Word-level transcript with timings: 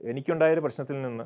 എനിക്കുണ്ടായൊരു 0.00 0.60
പ്രശ്നത്തിൽ 0.60 1.02
നിന്ന് 1.02 1.24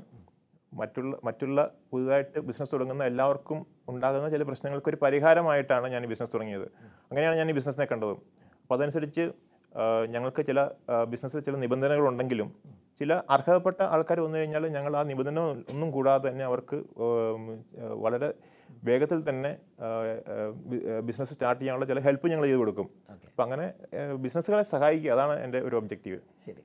മറ്റുള്ള 0.72 1.16
മറ്റുള്ള 1.24 1.70
പുതുതായിട്ട് 1.92 2.38
ബിസിനസ് 2.38 2.72
തുടങ്ങുന്ന 2.72 3.04
എല്ലാവർക്കും 3.04 3.66
ഉണ്ടാകുന്ന 3.88 4.28
ചില 4.30 4.42
പ്രശ്നങ്ങൾക്ക് 4.42 4.88
ഒരു 4.88 4.98
പരിഹാരമായിട്ടാണ് 5.02 5.88
ഞാൻ 5.88 6.04
ഈ 6.04 6.08
ബിസിനസ് 6.12 6.32
തുടങ്ങിയത്. 6.34 6.66
അങ്ങനെയാണ് 7.10 7.36
ഞാൻ 7.36 7.50
ഈ 7.50 7.54
ബിസിനസ്സിനെ 7.54 7.86
കണ്ടതും. 7.92 8.18
അപ്പോൾ 8.62 8.74
അതനുസരിച്ച് 8.78 9.24
ഞങ്ങൾക്ക് 10.10 10.46
ചില 10.46 10.68
ബിസിനസ്സിൽ 11.12 11.40
ചില 11.40 11.56
നിബന്ധനകളുണ്ടെങ്കിലും 11.56 12.52
ചില 13.00 13.12
അർഹതപ്പെട്ട 13.30 13.80
ആൾക്കാർ 13.82 14.20
വന്നു 14.20 14.36
കഴിഞ്ഞാൽ 14.38 14.66
ഞങ്ങൾ 14.66 14.96
ആ 14.96 15.02
നിബന്ധന 15.02 15.40
ഒന്നും 15.72 15.88
കൂടാതെ 15.90 16.28
തന്നെ 16.28 16.44
അവർക്ക് 16.44 16.76
വളരെ 18.04 18.34
വേഗത്തിൽ 18.84 19.18
തന്നെ 19.28 19.50
ബിസിനസ് 21.08 21.34
സ്റ്റാർട്ട് 21.34 21.60
ചെയ്യാനുള്ള 21.60 21.86
ചില 21.86 22.00
ഹെൽപ്പ് 22.00 22.30
ഞങ്ങൾ 22.32 22.46
ചെയ്ത് 22.46 22.60
കൊടുക്കും. 22.60 22.88
അപ്പം 23.30 23.44
അങ്ങനെ 23.44 23.66
ബിസിനസ്സുകളെ 24.14 24.62
സഹായിക്കുക 24.62 25.12
അതാണ് 25.12 25.36
എന്റെ 25.46 25.60
ഒരു 25.60 25.76
ഒബ്ജക്റ്റീവ് 25.76 26.20
ശരി. 26.46 26.62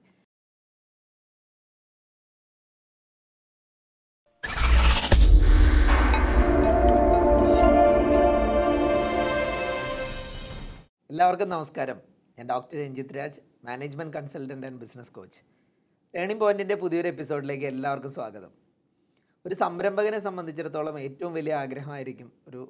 എല്ലാവർക്കും 11.11 11.49
നമസ്കാരം. 11.49 11.99
ഞാൻ 12.37 12.45
doctor 12.49 12.75
Ranjith 12.79 13.13
Raj 13.15 13.39
management 13.67 14.13
consultant 14.15 14.67
and 14.67 14.79
business 14.81 15.11
coach 15.15 15.39
turning 16.13 16.41
പോയിന്റിന്റെ 16.41 16.75
പുതിയൊരു 16.75 17.07
എപ്പിസോഡിലേക്ക് 17.07 17.65
എല്ലാവർക്കും 17.69 18.11
സ്വാഗതം. 18.17 18.51
ഒരു 19.45 19.55
സംരംഭകനെ 19.61 20.19
സംബന്ധിച്ചിടത്തോളം 20.19 20.99
ഏറ്റവും 21.05 21.31
വലിയ 21.37 21.55
ആഗ്രഹമായിരിക്കും 21.61 22.29
ഒരു 22.47 22.61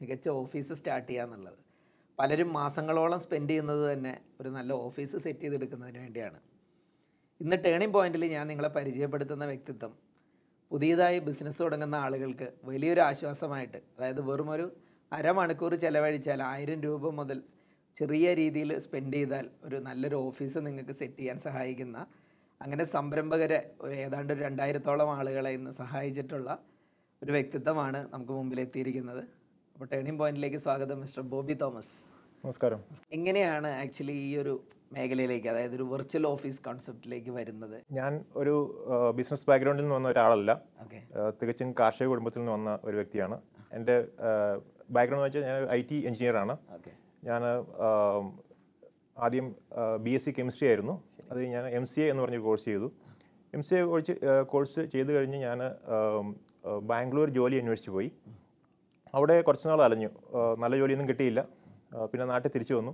മികച്ച 0.00 0.28
ഓഫീസ് 0.42 0.76
സ്റ്റാർട്ട് 0.80 1.08
ചെയ്യുക 1.08 1.26
എന്നുള്ളത്. 1.28 1.58
പലരും 2.18 2.52
മാസങ്ങളോളം 2.58 3.22
സ്പെൻഡ് 3.24 3.50
ചെയ്യുന്നത് 3.50 3.92
തന്നെ 3.92 4.14
ഒരു 4.40 4.52
നല്ല 4.58 4.72
ഓഫീസ് 4.88 5.16
സെറ്റ് 5.16 5.44
ചെയ്തെടുക്കുന്നതിന് 5.46 5.98
വേണ്ടിയാണ്. 6.04 6.38
ഇന്ന് 7.40 7.60
ടേണിംഗ് 7.64 7.94
പോയിന്റിൽ 7.98 8.28
ഞാൻ 8.36 8.46
നിങ്ങളെ 8.46 8.72
പരിചയപ്പെടുത്തുന്ന 8.78 9.44
വ്യക്തിത്വം 9.54 9.94
പുതിയതായി 10.70 11.18
ബിസിനസ് 11.30 11.62
തുടങ്ങുന്ന 11.62 11.94
ആളുകൾക്ക് 12.04 12.50
വലിയൊരു 12.64 13.00
ആശ്വാസമായിട്ട് 13.10 13.78
അതായത് 13.96 14.24
വെറുമൊരു 14.30 14.68
അരമണിക്കൂർ 15.12 15.74
ചിലവഴിച്ചാൽ 15.74 16.40
ആയിരം 16.52 16.80
രൂപ 16.80 17.10
മുതൽ 17.14 17.38
ചെറിയ 17.98 18.26
രീതിയിൽ 18.40 18.70
സ്പെൻഡ് 18.84 19.16
ചെയ്താൽ 19.16 19.46
ഒരു 19.66 19.76
നല്ലൊരു 19.86 20.16
ഓഫീസ് 20.28 20.58
നിങ്ങൾക്ക് 20.66 20.94
സെറ്റ് 21.00 21.18
ചെയ്യാൻ 21.20 21.38
സഹായിക്കുന്ന 21.44 21.98
അങ്ങനെ 22.60 22.84
സംരംഭകരെ 22.94 23.58
ഏതാണ്ട് 24.04 24.30
ഒരു 24.34 24.40
രണ്ടായിരത്തോളം 24.46 25.10
ആളുകളെ 25.18 25.50
ഇന്ന് 25.58 25.72
സഹായിച്ചിട്ടുള്ള 25.82 26.50
ഒരു 27.22 27.32
വ്യക്തിത്വമാണ് 27.36 28.00
നമുക്ക് 28.12 28.32
മുമ്പിൽ 28.38 28.58
എത്തിയിരിക്കുന്നത്. 28.64 29.22
അപ്പോൾ 29.74 29.88
ടേണിംഗ് 29.92 30.20
പോയിന്റിലേക്ക് 30.20 30.60
സ്വാഗതം 30.66 31.00
മിസ്റ്റർ 31.02 31.22
ബോബി 31.32 31.54
തോമസ്. 31.62 31.94
നമസ്കാരം. 32.44 32.80
എങ്ങനെയാണ് 33.18 33.70
ആക്ച്വലി 33.82 34.16
ഈ 34.26 34.30
ഒരു 34.42 34.54
മേഖലയിലേക്ക് 34.96 35.48
അതായത് 35.52 35.74
ഒരു 35.78 35.86
വെർച്വൽ 35.92 36.26
ഓഫീസ് 36.34 36.60
കോൺസെപ്റ്റിലേക്ക് 36.66 37.30
വരുന്നത്? 37.38 37.76
ഞാൻ 37.98 38.12
ഒരു 38.42 38.54
ബിസിനസ് 39.20 39.48
ബാക്ക്ഗ്രൗണ്ടിൽ 39.50 39.84
നിന്ന് 39.84 39.96
വന്ന 39.98 40.12
ഒരാളല്ല. 40.14 40.50
ഓക്കെ 40.84 41.00
തികച്ചും 41.40 41.72
കാർഷിക 41.80 42.08
കുടുംബത്തിൽ 42.12 42.42
നിന്ന് 42.42 42.54
വന്ന 42.58 42.72
ഒരു 42.84 42.96
വ്യക്തിയാണ്. 43.00 43.38
എന്റെ 43.78 43.96
ബാക്ക്ഗ്രൗണ്ട് 44.96 45.24
എന്ന് 45.24 45.38
വെച്ചാൽ 45.38 45.48
ഞാൻ 45.50 45.68
ഐ 45.78 45.80
ടി 45.90 45.96
എഞ്ചിനീയറാണ്. 46.10 46.56
ഓക്കെ 46.78 46.92
ഞാൻ 47.26 47.42
ആദ്യം 49.26 49.46
ബി 50.04 50.12
എസ് 50.16 50.24
സി 50.24 50.32
കെമിസ്ട്രി 50.38 50.66
ആയിരുന്നു. 50.68 50.94
അത് 51.30 51.38
ഞാൻ 51.54 51.64
എം 51.78 51.84
സി 51.92 52.00
എ 52.00 52.06
എന്ന് 52.10 52.22
പറഞ്ഞൊരു 52.22 52.44
കോഴ്സ് 52.48 52.66
ചെയ്തു. 52.70 52.88
M 53.54 53.62
C 53.62 53.74
A 53.74 53.82
course 53.90 54.14
course 54.52 54.80
ചെയ്ത് 54.94 55.10
കഴിഞ്ഞ് 55.16 55.38
ഞാൻ 55.46 55.58
ബാംഗ്ലൂർ 56.90 57.30
ജോലി 57.38 57.56
അന്വേഷിച്ച് 57.62 57.92
പോയി. 57.96 58.10
അവിടെ 59.14 59.36
കുറച്ച് 59.40 59.66
നാൾ 59.68 59.80
അലഞ്ഞു. 59.82 60.10
നല്ല 60.62 60.74
ജോലിയൊന്നും 60.76 61.08
കിട്ടിയില്ല. 61.08 61.42
പിന്നെ 62.12 62.26
നാട്ടിൽ 62.32 62.50
തിരിച്ചു 62.54 62.74
വന്നു. 62.74 62.92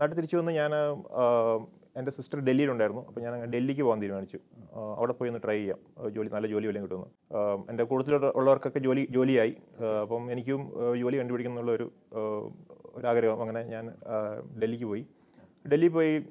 നാട്ടിൽ 0.00 0.16
തിരിച്ചു 0.16 0.36
വന്ന് 0.36 0.52
ഞാൻ 0.52 0.72
എന്റെ 1.98 2.12
സിസ്റ്റർ 2.16 2.38
ഡൽഹിയിലുണ്ടായിരുന്നു. 2.40 3.02
അപ്പോൾ 3.08 3.20
ഞാൻ 3.20 3.32
ഡൽഹിക്ക് 3.54 3.82
പോകാൻ 3.82 3.98
തീരുമാനിച്ചു. 4.02 4.38
അവിടെ 4.98 5.12
പോയി 5.12 5.30
ഒന്ന് 5.30 5.40
ട്രൈ 5.44 5.56
ചെയ്യാം. 5.56 5.80
ജോലി 6.14 6.30
നല്ല 6.34 6.46
ജോലി 6.52 6.66
വല്ലതും 6.66 6.84
കിട്ടുന്നു 6.86 7.08
എന്റെ 7.70 7.84
കൂടുതൽ 7.90 8.14
ഉള്ളവർക്കൊക്കെ 8.38 8.78
ജോലി 8.78 9.02
ജോലിയായി. 9.10 9.54
അപ്പം 10.02 10.32
എനിക്കും 10.32 10.62
ജോലി 11.02 11.16
കണ്ടുപിടിക്കുന്നുള്ള 11.20 11.72
ഒരു 11.72 11.88
ആ, 12.94 12.98
ഒരു 12.98 13.06
ആഗ്രഹം 13.06 13.40
അങ്ങനെ 13.42 13.62
ഞാൻ 13.62 13.94
ഡൽഹിക്ക് 14.62 14.84
പോയി. 14.84 15.06
ഡൽഹി 15.72 15.88
പോയി 15.88 16.24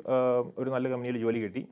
ഒരു 0.57 0.69
നല്ല 0.69 0.89
കമ്പനിയിൽ 0.89 1.17
ജോലി 1.17 1.39
കിട്ടി. 1.39 1.67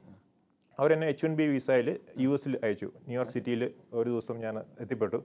അവരെന്നെ 0.79 1.07
എച്ച് 1.07 1.25
വൺ 1.25 1.35
ബി 1.35 1.43
വിസയിൽ 1.43 1.99
യു 2.19 2.29
എസിൽ 2.29 2.59
അയച്ചു. 2.63 2.85
ന്യൂയോർക്ക് 2.85 3.33
സിറ്റിയിൽ 3.33 3.71
ഒരു 3.93 4.09
ദിവസം 4.09 4.37
ഞാൻ 4.39 4.59
എത്തിപ്പെട്ടു. 4.79 5.23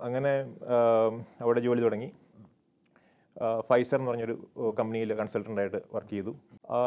അങ്ങനെ 0.00 0.32
അവിടെ 1.40 1.60
ജോലി 1.60 1.80
തുടങ്ങി. 1.80 2.12
ഫൈസർ 3.60 3.98
എന്ന് 3.98 4.10
പറഞ്ഞൊരു 4.10 4.46
കമ്പനിയിൽ 4.78 5.14
കൺസൾട്ടന്റായിട്ട് 5.14 5.82
വർക്ക് 5.94 6.10
ചെയ്തു. 6.10 6.36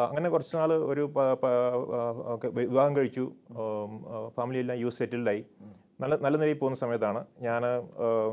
അങ്ങനെ 0.09 0.29
കുറച്ച് 0.29 0.55
നാൾ 0.55 0.73
ഒരു 0.73 1.11
വിവാഹം 2.53 2.95
കഴിച്ചു. 2.95 3.31
ഫാമിലി 4.27 4.59
എല്ലാം 4.59 4.79
യു 4.79 4.89
സെറ്റിൽഡായി 4.89 5.45
നല്ല 6.01 6.13
നല്ല 6.23 6.35
നിലയിൽ 6.41 6.57
പോകുന്ന 6.61 6.77
സമയത്താണ് 6.81 7.19
ഞാൻ 7.45 7.61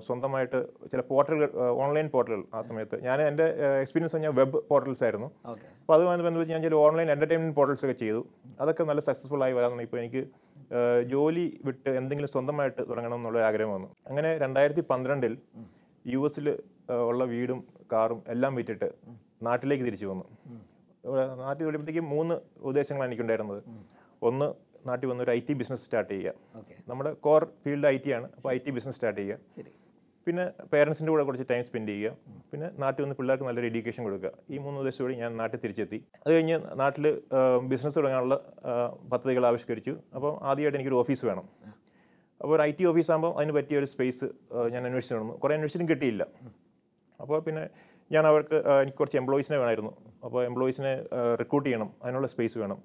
സ്വന്തമായിട്ട് 0.07 0.59
ചില 0.93 1.01
പോർട്ടലുകൾ 1.11 1.49
ഓൺലൈൻ 1.83 2.07
പോർട്ടലുകൾ 2.15 2.43
ആ 2.57 2.61
സമയത്ത് 2.69 2.97
ഞാൻ 3.07 3.19
എന്റെ 3.29 3.47
എക്സ്പീരിയൻസ് 3.83 4.15
പറഞ്ഞാൽ 4.15 4.35
വെബ് 4.41 4.59
പോർട്ടൽസ് 4.71 5.05
ആയിരുന്നു. 5.07 5.29
അപ്പോൾ 5.83 5.95
അതുമായി 5.97 6.25
ബന്ധപ്പെട്ട് 6.27 6.53
ഞാൻ 6.55 6.63
ചില 6.67 6.77
ഓൺലൈൻ 6.87 7.09
എന്റർടൈൻമെന്റ് 7.15 7.57
പോർട്ടൽസ് 7.59 7.85
ഒക്കെ 7.87 7.97
ചെയ്തു. 8.03 8.21
അതൊക്കെ 8.63 8.85
നല്ല 8.91 9.03
സക്സസ്ഫുൾ 9.09 9.45
ആയി 9.47 9.55
വരാമെന്നാണ് 9.59 9.87
ഇപ്പോൾ 9.89 10.01
എനിക്ക് 10.03 10.23
ജോലി 11.15 11.47
വിട്ട് 11.69 11.91
എന്തെങ്കിലും 12.01 12.31
സ്വന്തമായിട്ട് 12.35 12.83
തുടങ്ങണം 12.91 13.17
എന്നുള്ള 13.21 13.41
ആഗ്രഹം 13.49 13.73
വന്നു. 13.77 13.89
അങ്ങനെ 14.11 14.31
രണ്ടായിരത്തി 14.45 14.85
പന്ത്രണ്ടിൽ 14.93 15.35
യു 16.05 16.21
എസിൽ 16.29 16.49
ഉള്ള 17.11 17.25
വീടും 17.33 17.61
കാറും 17.93 18.21
എല്ലാം 18.35 18.53
വിറ്റിട്ട് 18.59 18.89
നാട്ടിലേക്ക് 19.49 19.85
തിരിച്ചു 19.89 20.07
വന്നു. 20.13 20.27
നാട്ടിൽ 21.45 21.65
വരുമ്പോഴത്തേക്കും 21.69 22.07
മൂന്ന് 22.15 22.37
ഉദ്ദേശങ്ങളാണ് 22.69 23.11
എനിക്കുണ്ടായിരുന്നത്. 23.11 23.63
ഒന്ന് 24.29 24.49
നാട്ടിൽ 24.89 25.07
വന്ന് 25.11 25.23
ഒരു 25.25 25.33
ഐ 25.37 25.41
ടി 25.49 25.55
ബിസിനസ് 25.61 25.83
സ്റ്റാർട്ട് 25.87 26.11
ചെയ്യുക. 26.13 26.35
നമ്മുടെ 26.91 27.11
കോർ 27.27 27.43
ഫീൽഡ് 27.65 27.89
ഐ 27.95 27.97
ടി 28.05 28.13
ആണ് 28.19 28.27
അപ്പോൾ 28.37 28.51
ഐ 28.57 28.59
ടി 28.67 28.73
ബിസിനസ് 28.77 28.97
സ്റ്റാർട്ട് 28.99 29.21
ചെയ്യുക. 29.21 29.39
ശരി. 29.57 29.71
പിന്നെ 30.27 30.45
പേരൻസിന്റെ 30.73 31.11
കൂടെ 31.13 31.23
കുറച്ച് 31.29 31.47
ടൈം 31.51 31.63
സ്പെൻഡ് 31.69 31.93
ചെയ്യുക. 31.95 32.13
പിന്നെ 32.51 32.69
നാട്ടിൽ 32.83 33.01
വന്ന് 33.05 33.17
പിള്ളേർക്ക് 33.19 33.47
നല്ലൊരു 33.49 33.69
എഡ്യൂക്കേഷൻ 33.71 34.03
കൊടുക്കുക. 34.07 34.31
ഈ 34.55 34.59
മൂന്ന് 34.65 34.79
ഉദ്ദേശത്തോടെ 34.83 35.17
ഞാൻ 35.23 35.33
നാട്ടിൽ 35.41 35.59
തിരിച്ചെത്തി. 35.65 35.99
അത് 36.25 36.31
കഴിഞ്ഞ് 36.35 36.57
നാട്ടിൽ 36.83 37.07
ബിസിനസ് 37.73 37.97
തുടങ്ങാനുള്ള 37.99 38.37
പദ്ധതികൾ 39.13 39.45
ആവിഷ്കരിച്ചു. 39.51 39.95
അപ്പോൾ 40.17 40.33
ആദ്യമായിട്ട് 40.51 40.79
എനിക്കൊരു 40.79 41.01
ഓഫീസ് 41.03 41.25
വേണം. 41.31 41.47
അപ്പോൾ 42.41 42.55
ഒരു 42.57 42.63
ഐ 42.69 42.71
ടി 42.79 42.85
ഓഫീസ് 42.93 43.11
ആകുമ്പോൾ 43.13 43.33
അതിന് 43.39 43.53
പറ്റിയ 43.59 43.79
ഒരു 43.83 43.89
സ്പേസ് 43.95 44.27
ഞാൻ 44.75 44.81
അന്വേഷിച്ചു 44.89 45.17
നടന്നു 45.17 45.35
കുറേ 45.43 45.55
അന്വേഷിച്ചിട്ടും 45.59 45.91
കിട്ടിയില്ല. 45.93 46.23
അപ്പോൾ 47.21 47.39
പിന്നെ 47.47 47.65
ഞാൻ 48.15 48.25
അവർക്ക് 48.31 48.57
എനിക്ക് 48.83 48.99
കുറച്ച് 49.03 49.19
എംപ്ലോയീസിനെ 49.21 49.57
വേണമായിരുന്നു. 49.61 49.93
അപ്പോൾ 50.27 50.41
എംപ്ലോയീസിനെ 50.49 50.93
റിക്രൂട്ട് 51.43 51.67
ചെയ്യണം. 51.69 51.91
അതിനുള്ള 52.03 52.29
സ്പേസ് 52.35 52.57
വേണം. 52.63 52.81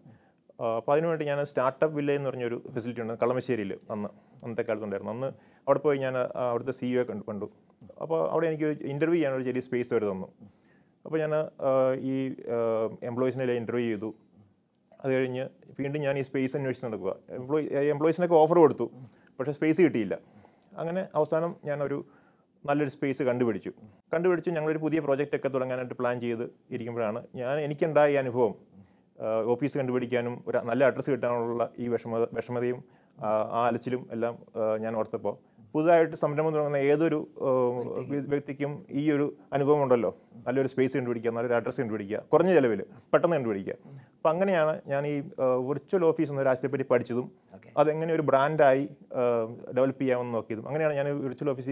അപ്പോൾ 0.78 0.92
അതിനുവേണ്ടി 0.94 1.26
ഞാൻ 1.26 1.40
സ്റ്റാർട്ടപ്പ് 1.50 1.96
വില്ലേജ് 1.98 2.20
എന്ന് 2.20 2.30
പറഞ്ഞൊരു 2.30 2.58
ഫെസിലിറ്റി 2.74 3.02
ഉണ്ട് 3.04 3.14
കളമശ്ശേരിയിൽ 3.22 3.72
അന്ന് 3.94 4.10
അന്നത്തെ 4.44 4.64
കാലത്തുണ്ടായിരുന്നു. 4.68 5.14
അന്ന് 5.16 5.30
അവിടെ 5.68 5.80
പോയി 5.86 5.98
ഞാൻ 6.06 6.16
അവിടുത്തെ 6.50 6.74
സി 6.80 6.88
ഒ 7.00 7.04
കണ്ടു 7.10 7.24
കണ്ടു. 7.30 7.48
അപ്പോൾ 8.04 8.20
അവിടെ 8.32 8.48
എനിക്ക് 8.52 8.70
ഇന്റർവ്യൂ 8.94 9.18
ചെയ്യാനൊരു 9.18 9.46
ചെറിയ 9.50 9.62
സ്പേസ് 9.68 9.94
വരെ 9.94 10.08
തന്നു 10.12 10.28
അപ്പോൾ 11.06 11.18
ഞാൻ 11.24 11.34
ഈ 12.12 12.16
എംപ്ലോയീസിനെ 13.10 13.54
ഇന്റർവ്യൂ 13.62 13.88
ചെയ്തു. 13.90 14.10
അത് 15.02 15.12
കഴിഞ്ഞ് 15.16 15.44
വീണ്ടും 15.80 16.00
ഞാൻ 16.02 16.16
ഈ 16.22 16.24
സ്പേസ് 16.30 16.56
അന്വേഷിച്ച് 16.58 16.88
നടക്കുക. 16.88 17.12
എംപ്ലോയി 17.40 17.66
എംപ്ലോയീസിനൊക്കെ 17.96 18.36
ഓഫർ 18.36 18.58
കൊടുത്തു 18.64 18.88
പക്ഷേ 19.38 19.52
സ്പേസ് 19.58 19.82
കിട്ടിയില്ല. 19.86 20.16
അങ്ങനെ 20.82 21.02
അവസാനം 21.20 21.56
ഞാനൊരു 21.70 22.00
നല്ലൊരു 22.68 22.92
സ്പേസ് 22.96 23.24
കണ്ടുപിടിച്ചു. 23.30 23.72
കണ്ടുപിടിച്ച് 24.14 24.50
ഞങ്ങളൊരു 24.56 24.82
പുതിയ 24.86 25.00
പ്രോജക്റ്റ് 25.06 25.38
ഒക്കെ 25.40 25.50
തുടങ്ങാനായിട്ട് 25.54 25.96
പ്ലാൻ 26.00 26.16
ചെയ്ത് 26.26 26.44
ഇരിക്കുമ്പോഴാണ് 26.76 27.20
ഞാൻ 27.42 27.56
എനിക്കുണ്ടായ 27.60 28.18
അനുഭവം. 28.24 28.56
ഓഫീസ് 29.46 29.78
കണ്ടുപിടിക്കാനും 29.78 30.44
ഒരു 30.48 30.58
നല്ല 30.58 30.84
അഡ്രസ്സ് 30.84 31.12
കിട്ടാനുള്ള 31.12 31.70
ഈ 31.80 31.88
വിഷമത 31.88 32.26
വിഷമതയും 32.34 32.84
ആ 33.24 33.68
അലച്ചിലും 33.68 34.08
എല്ലാം 34.12 34.36
ഞാൻ 34.82 34.96
ഓർത്തപ്പോൾ 34.96 35.36
പുതുതായിട്ട് 35.74 36.16
സംരംഭം 36.16 36.52
തുടങ്ങുന്ന 36.54 36.78
ഏതൊരു 36.78 37.18
വ്യക്തിക്കും. 38.28 38.86
ഈ 38.92 39.12
ഒരു 39.12 39.26
അനുഭവം 39.54 39.84
ഉണ്ടല്ലോ. 39.84 40.18
നല്ലൊരു 40.48 40.68
സ്പേസ് 40.68 40.98
കണ്ടുപിടിക്കുക 40.98 41.32
നല്ലൊരു 41.32 41.54
അഡ്രസ്സ് 41.54 41.82
കണ്ടുപിടിക്കുക 41.82 42.22
കുറഞ്ഞ 42.34 42.54
ചിലവിൽ 42.54 42.84
പെട്ടെന്ന് 43.14 43.36
കണ്ടുപിടിക്കുക. 43.36 43.76
അപ്പം 44.16 44.30
അങ്ങനെയാണ് 44.30 44.82
ഞാൻ 44.88 45.08
ഈ 45.08 45.16
വിർച്വൽ 45.68 46.06
ഓഫീസ് 46.06 46.32
എന്ന 46.32 46.44
രാജ്യത്തെപ്പറ്റി 46.44 46.86
പഠിച്ചതും 46.92 47.32
അതെങ്ങനെ 47.78 48.14
ഒരു 48.14 48.22
ബ്രാൻഡായി 48.22 48.90
ഡെവലപ്പ് 49.78 50.02
ചെയ്യാമെന്ന് 50.02 50.34
നോക്കിയതും. 50.34 50.68
അങ്ങനെയാണ് 50.68 50.94
ഞാൻ 50.94 51.08
വിർച്വൽ 51.26 51.50
ഓഫീസ് 51.50 51.70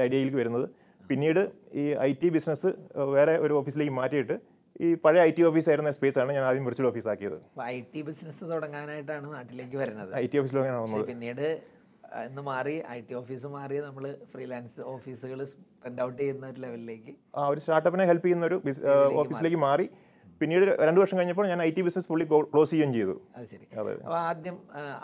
ഐഡിയയിലേക്ക് 0.00 0.38
വരുന്നത്. 0.38 0.68
പിന്നീട് 1.08 1.50
ഈ 1.74 1.84
ഐ 1.94 2.12
ടി 2.22 2.28
ബിസിനസ് 2.28 2.70
വേറെ 2.96 3.38
ഒരു 3.38 3.54
ഓഫീസിലേക്ക് 3.54 3.92
മാറ്റിയിട്ട് 3.92 4.36
ഈ 4.84 4.88
പഴയ 5.04 5.20
ഐ 5.28 5.30
ടി 5.36 5.42
ഓഫീസ് 5.48 5.68
ആയിരുന്ന 5.70 5.90
സ്പേസ് 5.98 6.18
ആണ് 6.22 6.30
ഞാൻ 6.36 6.44
ആദ്യം 6.50 6.64
വിർച്വൽ 6.68 6.88
ഓഫീസ് 6.90 7.08
ആക്കിയത് 7.12 7.38
ഐ 7.74 7.76
ടി 7.94 8.02
ബിസിനസ് 8.08 8.42
തുടങ്ങാനായിട്ടാണ് 8.52 9.26
നാട്ടിലേക്ക് 9.36 9.76
വരുന്നത്. 9.82 10.12
ഐ 10.22 10.26
ടി 10.32 10.38
ഓഫീസിലാണ് 10.40 10.80
വന്നത്. 10.84 11.04
പിന്നീട് 11.12 11.46
എന്ന് 11.46 12.28
ഇന്ന് 12.28 12.42
മാറി 12.50 12.76
ഐ 12.94 13.00
ടി 13.08 13.14
ഓഫീസ് 13.18 13.48
മാറി 13.56 13.76
നമ്മൾ 13.88 14.04
ഫ്രീലാൻസ് 14.32 14.80
ഓഫീസുകൾ 14.92 15.40
റെൻഡ് 15.84 16.02
ഔട്ട് 16.06 16.20
ചെയ്യുന്ന 16.20 16.46
ഒരു 16.52 16.60
ലെവലിലേക്ക് 16.64 17.12
ആ 17.40 17.44
ഒരു 17.52 17.60
സ്റ്റാർട്ടപ്പിനെ 17.64 18.06
ഹെൽപ്പ് 18.10 18.26
ചെയ്യുന്ന 18.26 18.46
ഒരു 18.50 18.56
ഓഫീസിലേക്ക് 19.22 19.60
മാറി. 19.66 19.86
പിന്നീട് 20.40 20.64
രണ്ട് 20.88 20.98
വർഷം 21.02 21.16
കഴിഞ്ഞപ്പോൾ 21.18 21.46
ഞാൻ 21.52 21.60
ഐ 21.66 21.70
ടി 21.76 21.82
ബിസിനസ് 21.86 22.08
പുള്ളി 22.10 22.24
ക്ലോസ് 22.52 22.70
ചെയ്യുകയും 22.72 22.92
ചെയ്തു. 22.96 23.14
അത് 23.36 23.46
ശരി. 23.52 23.66
അപ്പോൾ 23.80 24.16
ആദ്യം 24.28 24.56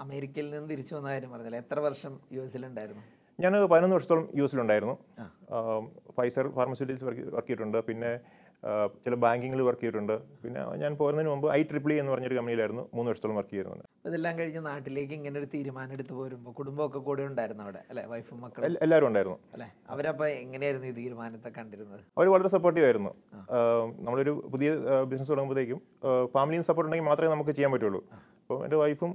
അമേരിക്കയിൽ 0.04 0.48
നിന്ന് 0.54 0.69
തിരിച്ചു 0.72 0.94
വന്ന 0.96 1.08
കാര്യം 1.14 1.30
പറഞ്ഞില്ല? 1.34 1.58
എത്ര 1.64 1.78
വർഷം 1.88 2.12
യു 2.36 2.40
എസിലുണ്ടായിരുന്നു 2.46 3.04
ഞാൻ 3.44 3.52
പതിനൊന്ന് 3.72 3.96
വർഷത്തോളം 3.96 4.26
യു 4.38 4.44
എസിലുണ്ടായിരുന്നു 4.48 4.96
ഫൈസർ 6.19 6.46
ഫാർമസ്യൂട്ടിക്സ് 6.58 7.04
വർക്ക് 7.08 7.48
ചെയ്തിട്ടുണ്ട്. 7.48 7.78
പിന്നെ 7.88 8.12
ചില 9.04 9.14
ബാങ്കിങ്ങിൽ 9.24 9.60
വർക്ക് 9.68 9.82
ചെയ്തിട്ടുണ്ട്. 9.82 10.14
പിന്നെ 10.42 10.60
ഞാൻ 10.82 10.92
പോകുന്നതിന് 11.00 11.30
മുമ്പ് 11.32 11.46
ഐ 11.56 11.60
ട്രിപ്പിൾ 11.70 11.92
എന്ന് 12.02 12.12
പറഞ്ഞൊരു 12.12 12.36
കമ്പനിയിലായിരുന്നു. 12.38 12.84
മൂന്ന് 12.94 13.08
വർഷത്തോളം 13.10 13.36
വർക്ക് 13.38 13.52
ചെയ്തിരുന്നത്. 13.52 13.84
ഇതെല്ലാം 14.08 14.34
കഴിഞ്ഞ് 14.38 14.62
നാട്ടിലേക്ക് 14.66 15.14
ഇങ്ങനെ 15.18 15.36
ഒരു 15.40 15.48
തീരുമാനം 15.54 15.92
എടുത്ത് 15.96 16.14
പോരുമ്പോൾ 16.20 16.54
കുടുംബമൊക്കെ 16.60 17.02
കൂടെ 17.08 17.22
ഉണ്ടായിരുന്നു 17.30 17.64
അവിടെ? 17.66 17.82
അല്ലേ? 17.90 18.04
വൈഫും 18.12 18.40
മക്കളും? 18.44 18.78
എല്ലാവരും 18.86 19.08
ഉണ്ടായിരുന്നു. 19.10 19.38
അല്ലേ? 19.54 19.68
അവരപ്പോൾ 19.94 20.28
എങ്ങനെയായിരുന്നു 20.44 20.88
ഈ 20.92 20.94
തീരുമാനത്തെ 21.00 21.52
കണ്ടിരുന്നത്? 21.58 22.00
അവർ 22.18 22.28
വളരെ 22.36 22.50
സപ്പോർട്ടീവ് 22.56 22.86
ആയിരുന്നു. 22.86 23.12
നമ്മളൊരു 24.06 24.34
പുതിയ 24.54 24.70
ബിസിനസ് 25.10 25.30
തുടങ്ങുമ്പോഴത്തേക്കും 25.32 25.82
ഫാമിലിയും 26.36 26.64
സപ്പോർട്ട് 26.70 26.88
ഉണ്ടെങ്കിൽ 26.90 27.10
മാത്രമേ 27.10 27.32
നമുക്ക് 27.34 27.54
ചെയ്യാൻ 27.58 27.72
പറ്റുള്ളൂ. 27.72 28.02
അപ്പോൾ 28.46 28.58
എന്റെ 28.64 28.76
വൈഫും 28.81 29.12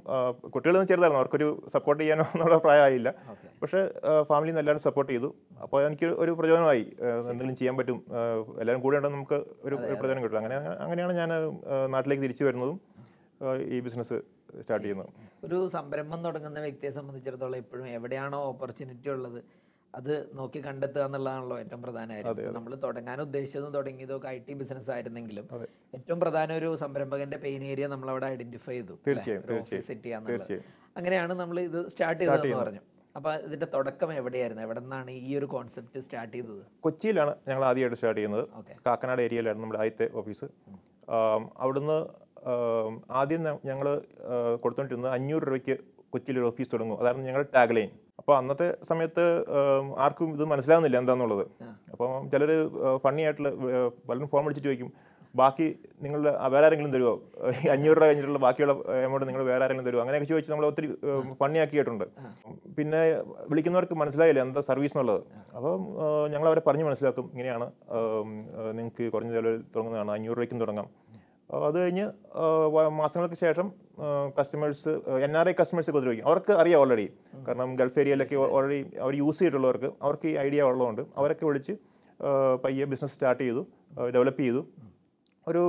കുട്ടികളൊന്നും 0.54 0.88
ചെറുതായിരുന്നു. 0.88 1.20
അവർക്കൊരു 1.20 1.46
സപ്പോർട്ട് 1.74 2.00
ചെയ്യാനോ 2.02 2.24
എന്നുള്ള 2.36 2.56
പ്രായമായില്ല. 2.66 3.10
പക്ഷേ 3.62 3.82
ഫാമിലിയിൽ 4.30 4.52
നിന്ന് 4.54 4.64
എല്ലാവരും 4.64 4.84
സപ്പോർട്ട് 4.86 5.12
ചെയ്തു. 5.12 5.30
അപ്പോൾ 5.66 5.80
എനിക്ക് 5.88 6.08
ഒരു 6.24 6.32
പ്രചോദനമായി 6.40 6.84
എന്തെങ്കിലും 7.32 7.56
ചെയ്യാൻ 7.60 7.76
പറ്റും. 7.78 8.00
എല്ലാവരും 8.62 8.82
കൂടെ 8.86 8.98
ഉണ്ടെങ്കിൽ 9.00 9.18
നമുക്ക് 9.18 9.38
ഒരു 9.68 9.76
ഒരു 9.88 9.96
പ്രചോദനം 10.00 10.22
കിട്ടും. 10.24 10.40
അങ്ങനെ 10.42 10.58
അങ്ങനെയാണ് 10.86 11.14
ഞാൻ 11.22 11.30
നാട്ടിലേക്ക് 11.94 12.24
തിരിച്ചു 12.26 12.44
വരുന്നതും 12.48 12.80
ഈ 13.76 13.80
ബിസിനസ് 13.88 14.18
സ്റ്റാർട്ട് 14.62 14.86
ചെയ്യുന്നതും. 14.86 15.14
ഒരു 15.48 15.58
സംരംഭം 15.78 16.20
തുടങ്ങുന്ന 16.26 16.60
വ്യക്തിയെ 16.68 16.92
സംബന്ധിച്ചിടത്തോളം 17.00 17.58
എപ്പോഴും 17.64 17.88
എവിടെയാണോ 17.98 18.40
ഓപ്പർച്യൂണിറ്റി 18.52 19.10
ഉള്ളത് 19.16 19.40
അത് 20.00 20.12
നോക്കി 20.40 20.60
കണ്ടെത്തുക 20.66 21.02
എന്നുള്ളതാണല്ലോ 21.08 21.56
ഏറ്റവും 21.64 21.82
പ്രധാനമായിരുന്നു 21.86 22.52
നമ്മൾ 22.58 22.74
തുടങ്ങാൻ 22.86 23.18
ഉദ്ദേശിച്ചതും 23.26 23.72
തുടങ്ങിയതും 23.78 24.16
ഒക്കെ 24.18 24.28
ഐ 24.36 24.38
ടി 24.48 24.54
ബിസിനസ് 24.62 24.90
ആയിരുന്നെങ്കിലും 24.96 25.46
ഏറ്റവും 25.98 26.20
പ്രധാന 26.24 26.54
ഒരു 26.60 26.70
സംരംഭകന്റെ 26.84 27.38
പെയിൻ 27.44 27.64
ഏരിയ 27.72 27.88
നമ്മൾ 27.94 28.10
അവിടെ 28.14 28.28
ഐഡന്റിഫൈ 28.36 28.76
ചെയ്തു 28.78 28.96
തീർച്ചയായും, 29.08 29.66
സെറ്റ് 29.90 30.04
ചെയ്യാന്നുള്ളത്. 30.06 30.56
അങ്ങനെയാണ് 31.00 31.34
നമ്മൾ 31.42 31.60
ഇത് 31.70 31.80
സ്റ്റാർട്ട് 31.94 32.22
ചെയ്തതെന്ന് 32.22 32.62
പറഞ്ഞു. 32.64 32.84
അപ്പൊ 33.18 33.30
ഇതിന്റെ 33.46 33.68
തുടക്കം 33.74 34.10
എവിടെയായിരുന്നു? 34.20 34.62
എവിടെ 34.66 34.82
നിന്നാണ് 34.84 35.12
ഈ 35.30 35.32
ഒരു 35.40 35.48
കോൺസെപ്റ്റ് 35.54 36.00
സ്റ്റാർട്ട് 36.06 36.34
ചെയ്തത്? 36.36 36.62
കൊച്ചിയിലാണ് 36.86 37.34
ഞങ്ങൾ 37.50 37.64
ആദ്യമായിട്ട് 37.70 37.98
സ്റ്റാർട്ട് 38.00 38.20
ചെയ്യുന്നത്. 38.20 38.46
കാക്കനാട് 38.88 39.22
ഏരിയയിലായിരുന്നു 39.26 39.66
നമ്മുടെ 39.66 39.82
ആദ്യത്തെ 39.84 40.08
ഓഫീസ് 40.22 40.48
അവിടുന്ന് 41.64 41.98
ആദ്യം 43.22 43.42
ഞങ്ങൾ 43.70 43.88
കൊടുത്തോണ്ടിരുന്നത് 44.64 45.12
അഞ്ഞൂറ് 45.18 45.46
രൂപയ്ക്ക് 45.50 45.76
കൊച്ചിയിൽ 46.14 46.38
ഒരു 46.42 46.48
ഓഫീസ് 46.52 46.72
തുടങ്ങും. 46.74 46.98
അതായിരുന്നു 47.02 47.28
ഞങ്ങളുടെ 47.30 47.50
ടാഗ് 47.58 47.76
ലൈൻ 47.78 47.92
അപ്പോൾ 48.22 48.36
അന്നത്തെ 48.38 48.68
സമയത്ത് 48.84 49.24
ആർക്കും 50.06 50.34
ഇത് 50.38 50.44
മനസ്സിലാകുന്നില്ല 50.46 50.98
എന്താണെന്നുള്ളത് 51.02 51.46
അപ്പം 51.94 52.12
ചിലർ 52.34 52.52
ഫണ്ണി 53.04 53.22
ആയിട്ടുള്ള 53.28 53.52
പലരും 54.10 54.30
ഫോൺ 54.34 54.44
വിളിച്ചിട്ട് 54.46 54.70
ചോദിക്കും 54.70 54.92
ബാക്കി 55.36 55.68
നിങ്ങൾ 56.04 56.20
വേറെ 56.54 56.66
ആരെങ്കിലും 56.68 56.92
തരുമോ 56.94 57.14
അഞ്ഞൂറ് 57.74 57.98
രൂപ 57.98 58.06
കഴിഞ്ഞിട്ടുള്ള 58.08 58.40
ബാക്കിയുള്ള 58.46 58.74
എമൗണ്ട് 59.06 59.26
നിങ്ങൾ 59.30 59.44
വേറെ 59.50 59.64
ആരെങ്കിലും 59.66 59.88
തരുമോ 59.88 60.02
അങ്ങനെയൊക്കെ 60.04 60.28
ചോദിച്ച് 60.32 60.52
നമ്മൾ 60.54 60.66
ഒത്തിരി 60.70 60.88
ഫണ്ണി 61.42 61.60
ആക്കിയിട്ടുണ്ട്. 61.64 62.06
പിന്നെ 62.78 63.02
വിളിക്കുന്നവർക്ക് 63.52 63.98
മനസ്സിലായില്ല 64.02 64.42
എന്താ 64.48 64.64
സർവീസ് 64.70 64.96
എന്നുള്ളത്. 64.96 65.22
അപ്പം 65.58 65.86
ഞങ്ങൾ 66.34 66.48
അവരെ 66.52 66.64
പറഞ്ഞ് 66.68 66.88
മനസ്സിലാക്കും 66.90 67.28
ഇങ്ങനെയാണ് 67.34 67.68
നിങ്ങൾക്ക് 68.80 69.06
കുറഞ്ഞ 69.16 69.32
ചിലവിൽ 69.38 69.58
തുടങ്ങുന്നതാണ് 69.74 70.14
അഞ്ഞൂറ് 70.18 70.38
രൂപയ്ക്കും 70.40 70.62
തുടങ്ങാം. 70.66 70.90
അത് 71.68 71.78
കഴിഞ്ഞ് 71.82 72.06
മാസങ്ങൾക്ക് 73.00 73.38
ശേഷം 73.44 73.68
customers 74.38 74.92
N 75.26 75.34
R 75.40 75.48
I 75.52 75.54
customers 75.60 75.90
ഉപദ്രവിക്കും. 75.94 76.26
അവർക്ക് 76.30 76.54
അറിയാം 76.62 76.80
ഓൾറെഡി 76.82 77.08
കാരണം 77.48 77.72
ഗൾഫ് 77.80 78.00
ഏരിയയിലൊക്കെ 78.04 78.38
ഓൾറെഡി 78.58 78.80
അവർ 79.06 79.16
യൂസ് 79.22 79.40
ചെയ്തിട്ടുള്ളവർക്ക് 79.40 79.90
അവർക്ക് 80.06 80.28
ഈ 80.32 80.36
ഐഡിയ 80.46 80.70
ഉള്ളതുകൊണ്ട് 80.70 81.04
അവരൊക്കെ 81.20 81.46
വിളിച്ച് 81.50 81.74
പയ്യെ 82.64 82.86
ബിസിനസ് 82.94 83.14
സ്റ്റാർട്ട് 83.18 83.42
ചെയ്തു 83.44 83.62
ഡെവലപ്പ് 84.16 84.42
ചെയ്തു. 84.46 84.62
ഒരു 85.48 85.62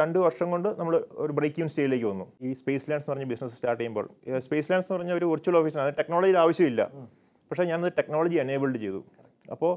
രണ്ട് 0.00 0.18
വർഷം 0.26 0.48
കൊണ്ട് 0.52 0.68
നമ്മൾ 0.80 0.94
ഒരു 1.24 1.32
ബ്രേക്ക് 1.38 1.60
ഇൻ 1.62 1.68
സ്റ്റേജിലേക്ക് 1.72 2.06
വന്നു. 2.12 2.26
ഈ 2.46 2.50
സ്പേസ് 2.60 2.86
ലാൻഡ്സ് 2.90 3.06
എന്ന് 3.06 3.14
പറഞ്ഞ 3.14 3.26
ബിസിനസ് 3.32 3.54
സ്റ്റാർട്ട് 3.58 3.80
ചെയ്യുമ്പോൾ 3.80 4.06
സ്പേസ് 4.46 4.68
ലാൻഡ്സ് 4.70 4.88
എന്ന് 4.88 4.98
പറഞ്ഞ 4.98 5.12
ഒരു 5.20 5.26
വിർച്വൽ 5.32 5.56
ഓഫീസാണ് 5.60 5.90
ടെക്നോളജിയുടെ 5.98 6.40
ആവശ്യമില്ല. 6.44 6.82
പക്ഷേ 7.50 7.64
ഞാനത് 7.70 7.92
ടെക്നോളജി 7.98 8.38
എനേബിൾഡ് 8.44 8.78
ചെയ്തു. 8.84 9.00
അപ്പോൾ 9.54 9.72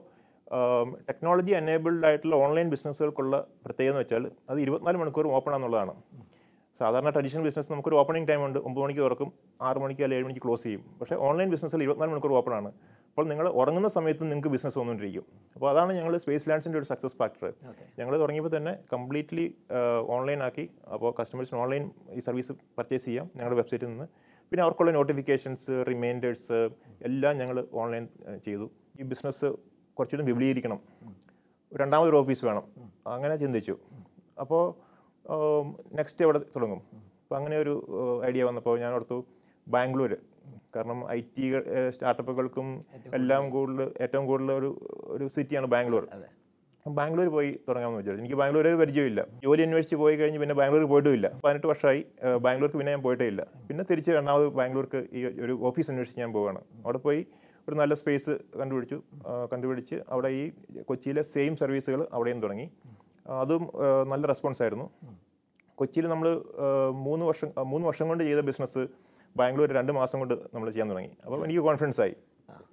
ടെക്നോളജി 1.09 1.53
എനേബിൾഡ് 1.61 2.05
ആയിട്ടുള്ള 2.07 2.35
ഓൺലൈൻ 2.45 2.67
ബിസിനസ്സുകൾക്കുള്ള 2.73 3.35
പ്രത്യേകത 3.65 3.91
എന്ന് 3.93 4.01
വെച്ചാൽ 4.03 4.23
അത് 4.51 4.59
ഇരുപത്തിനാല് 4.65 4.97
മണിക്കൂർ 5.01 5.27
ഓപ്പൺ 5.37 5.51
ആണെന്നുള്ളതാണ്. 5.55 5.93
സാധാരണ 6.79 7.09
ട്രഡീഷണൽ 7.15 7.43
ബിസിനസ് 7.47 7.69
നമുക്കൊരു 7.71 7.97
ഓപ്പണിംഗ് 8.01 8.27
ടൈം 8.29 8.41
ഉണ്ട് 8.45 8.59
ഒമ്പത് 8.67 8.81
മണിക്ക് 8.83 9.01
തുറക്കും 9.05 9.29
ആറ് 9.67 9.79
മണിക്ക് 9.83 10.03
അല്ലെങ്കിൽ 10.05 10.19
ഏഴ് 10.19 10.25
മണിക്ക് 10.27 10.43
ക്ലോസ് 10.45 10.63
ചെയ്യും. 10.67 10.83
പക്ഷേ 10.99 11.15
ഓൺലൈൻ 11.27 11.49
ബിസിനസ്സിൽ 11.53 11.81
ഇരുപത്തിനാല് 11.85 12.11
മണിക്കൂർ 12.13 12.33
ഓപ്പൺ 12.39 12.53
ആണ്. 12.59 12.69
അപ്പോൾ 13.09 13.25
നിങ്ങൾ 13.31 13.47
ഉറങ്ങുന്ന 13.61 13.89
സമയത്ത് 13.95 14.23
നിങ്ങൾക്ക് 14.29 14.51
ബിസിനസ് 14.53 14.77
വന്നുകൊണ്ടിരിക്കും. 14.79 15.25
അപ്പോൾ 15.55 15.67
അതാണ് 15.71 15.91
ഞങ്ങൾ 15.97 16.13
സ്പേസ് 16.23 16.47
ലാൻഡ്സിന്റെ 16.49 16.77
ഒരു 16.79 16.87
സക്സസ് 16.91 17.17
ഫാക്ടർ 17.19 17.49
ഞങ്ങൾ 17.99 18.13
തുടങ്ങിയപ്പോൾ 18.21 18.53
തന്നെ 18.55 18.73
കംപ്ലീറ്റ്ലി 18.93 19.45
ഓൺലൈൻ 20.15 20.39
ആക്കി. 20.47 20.65
അപ്പോൾ 20.95 21.11
കസ്റ്റമേഴ്സിന് 21.19 21.59
ഓൺലൈൻ 21.63 21.83
ഈ 22.17 22.23
സർവീസ് 22.27 22.55
പർച്ചേസ് 22.79 23.05
ചെയ്യാം 23.09 23.27
ഞങ്ങളുടെ 23.35 23.57
വെബ്സൈറ്റിൽ 23.61 23.89
നിന്ന്. 23.91 24.07
പിന്നെ 24.49 24.63
അവർക്കുള്ള 24.65 24.91
നോട്ടിഫിക്കേഷൻസ് 24.97 25.75
റിമൈൻഡേഴ്സ് 25.91 26.59
എല്ലാം 27.09 27.37
ഞങ്ങൾ 27.41 27.59
ഓൺലൈൻ 27.83 28.07
ചെയ്തു. 28.47 28.67
ഈ 28.99 29.05
ബിസിനസ് 29.13 29.49
കുറച്ചുകൂടി 29.97 30.25
വിപുലീകരിക്കണം. 30.29 30.79
രണ്ടാമതൊരു 31.71 32.17
ഓഫീസ് 32.23 32.43
വേണം. 32.49 32.65
അങ്ങനെ 33.15 33.35
ചിന്തിച്ചു. 33.43 33.75
അപ്പോൾ 34.43 34.63
നെക്സ്റ്റ് 35.99 36.23
എവിടെ 36.25 36.39
തുടങ്ങും? 36.55 36.81
അപ്പോൾ 37.23 37.37
അങ്ങനെ 37.39 37.57
ഒരു 37.63 37.73
ഐഡിയ 38.29 38.43
വന്നപ്പോൾ 38.49 38.75
ഞാൻ 38.83 38.93
ഓർത്തു 38.97 39.17
ബാംഗ്ലൂർ 39.67 40.13
കാരണം 40.75 40.99
ഐ 41.15 41.19
ടി 41.35 41.45
സ്റ്റാർട്ടപ്പുകൾക്കും 41.95 42.67
എല്ലാം 43.17 43.43
കൂടുതൽ. 43.55 43.87
ഏറ്റവും 44.03 44.25
കൂടുതൽ 44.29 44.51
ഒരു 44.59 44.69
ഒരു 45.15 45.25
സിറ്റിയാണ് 45.35 45.67
ബാംഗ്ലൂർ 45.73 46.05
ബാംഗ്ലൂർ 46.85 47.27
പോയി 47.35 47.51
തുടങ്ങാമെന്ന് 47.67 47.99
വിചാരിച്ചു. 47.99 48.23
എനിക്ക് 48.23 48.37
ബാംഗ്ലൂർ 48.39 48.65
ഒരു 48.69 48.77
പരിചയമില്ല 48.81 49.21
ജോലി 49.43 49.61
അന്വേഷിച്ച് 49.65 49.97
പോയി 50.01 50.15
കഴിഞ്ഞ് 50.21 50.39
പിന്നെ 50.41 50.55
ബാംഗ്ലൂർ 50.59 50.83
പോയിട്ടുമില്ല 50.93 51.27
പതിനെട്ട് 51.45 51.67
വർഷമായി 51.71 52.01
ബാംഗ്ലൂർക്ക് 52.45 52.77
പിന്നെ 52.79 52.91
ഞാൻ 52.95 53.01
പോയിട്ടേ 53.05 53.27
ഇല്ല. 53.33 53.41
പിന്നെ 53.67 53.83
തിരിച്ച് 53.91 54.11
രണ്ടാമത് 54.17 54.47
ബാംഗ്ലൂർക്ക് 54.59 55.01
ഈ 55.17 55.21
ഒരു 55.45 55.53
ഓഫീസ് 55.69 55.89
അന്വേഷിച്ച് 55.91 56.19
ഞാൻ 56.23 56.31
പോവുകയാണ് 56.37 56.61
അവിടെ 56.83 57.01
പോയി 57.07 57.21
ഒരു 57.67 57.75
നല്ല 57.79 57.93
സ്പേസ് 58.01 58.33
കണ്ടുപിടിച്ചു. 58.59 58.97
കണ്ടുപിടിച്ച് 59.51 59.97
അവിടെ 60.13 60.29
ഈ 60.39 60.43
കൊച്ചിയിലെ 60.89 61.23
സെയിം 61.33 61.53
സർവീസുകൾ 61.61 62.01
അവിടെയും 62.15 62.39
തുടങ്ങി. 62.43 62.67
അതും 63.41 63.63
നല്ല 64.11 64.23
റെസ്പോൺസ് 64.31 64.61
ആയിരുന്നു. 64.63 64.87
കൊച്ചിയിൽ 65.79 66.05
നമ്മൾ 66.13 66.27
മൂന്ന് 67.05 67.23
വർഷം 67.29 67.49
മൂന്ന് 67.71 67.85
വർഷം 67.89 68.07
കൊണ്ട് 68.07 68.23
ചെയ്ത 68.27 68.41
ബിസിനസ് 68.49 68.81
ബാംഗ്ലൂർ 69.37 69.69
രണ്ട് 69.77 69.91
മാസം 69.99 70.17
കൊണ്ട് 70.21 70.35
നമ്മൾ 70.53 70.67
ചെയ്യാൻ 70.73 70.89
തുടങ്ങി. 70.91 71.11
അപ്പോൾ 71.25 71.39
എനിക്ക് 71.45 71.61
കോൺഫിഡൻസ് 71.67 72.01
ആയി. 72.05 72.15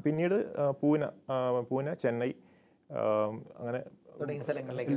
പിന്നീട് 0.05 0.37
പൂനെ 0.81 1.09
പൂന 1.31 1.61
പൂന 1.69 1.95
ചെന്നൈ 2.03 2.31
അങ്ങനെ 3.61 3.81
തുടങ്ങിയ 4.21 4.45
സ്ഥലങ്ങളിലേക്ക് 4.47 4.95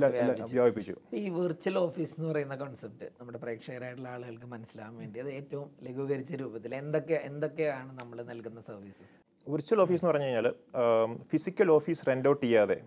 വ്യാപിപ്പിച്ചു. 0.56 0.96
ഈ 1.22 1.24
വിർച്വൽ 1.38 1.78
ഓഫീസ് 1.86 2.16
എന്ന് 2.18 2.30
പറയുന്ന 2.32 2.56
കോൺസെപ്റ്റ് 2.64 3.10
നമ്മുടെ 3.20 3.40
പ്രേക്ഷകരായിട്ടുള്ള 3.44 4.10
ആളുകൾക്ക് 4.16 4.50
മനസ്സിലാവാൻ 4.56 4.96
വേണ്ടി 5.02 5.20
അത് 5.26 5.32
ഏറ്റവും 5.40 5.70
ലഘൂകരിച്ച 5.88 6.42
രൂപത്തിൽ 6.44 6.74
എന്തൊക്കെ 6.82 7.18
എന്തൊക്കെയാണ് 7.32 7.92
നമ്മൾ 8.02 8.20
നൽകുന്ന 8.32 8.62
സർവീസസ് 8.70 9.16
വിർച്വൽ 9.48 9.80
ഓഫീസ് 9.84 10.02
എന്ന് 10.02 10.12
പറഞ്ഞു 10.12 10.28
കഴിഞ്ഞാൽ 10.28 10.48
ഫിസിക്കൽ 11.32 11.70
ഓഫീസ് 11.78 12.06
റെന്റ് 12.10 12.30
ഔട്ട് 12.32 12.44
ചെയ്യാതെ 12.46 12.78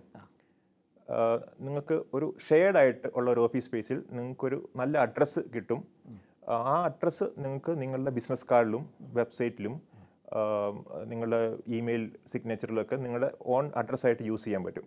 നിങ്ങൾക്ക് 1.66 1.96
ഒരു 2.16 2.26
ഷെയർഡ് 2.46 2.78
ആയിട്ട് 2.80 3.08
ഉള്ള 3.18 3.28
ഒരു 3.34 3.42
ഓഫീസ് 3.46 3.66
സ്പേസിൽ 3.68 3.98
നിങ്ങൾക്കൊരു 4.16 4.58
നല്ല 4.80 4.94
അഡ്രസ്സ് 5.06 5.40
കിട്ടും. 5.54 5.80
ആ 6.54 6.74
അഡ്രസ്സ് 6.88 7.26
നിങ്ങൾക്ക് 7.44 7.72
നിങ്ങളുടെ 7.82 8.12
ബിസിനസ് 8.16 8.46
കാർഡിലും 8.50 8.82
വെബ്സൈറ്റിലും 9.18 9.74
നിങ്ങളുടെ 11.10 11.40
ഇമെയിൽ 11.78 12.04
സിഗ്നേച്ചറിലൊക്കെ 12.32 12.96
നിങ്ങളുടെ 13.04 13.28
ഓൺ 13.56 13.66
അഡ്രസ്സായിട്ട് 13.80 14.24
യൂസ് 14.30 14.44
ചെയ്യാൻ 14.46 14.62
പറ്റും. 14.66 14.86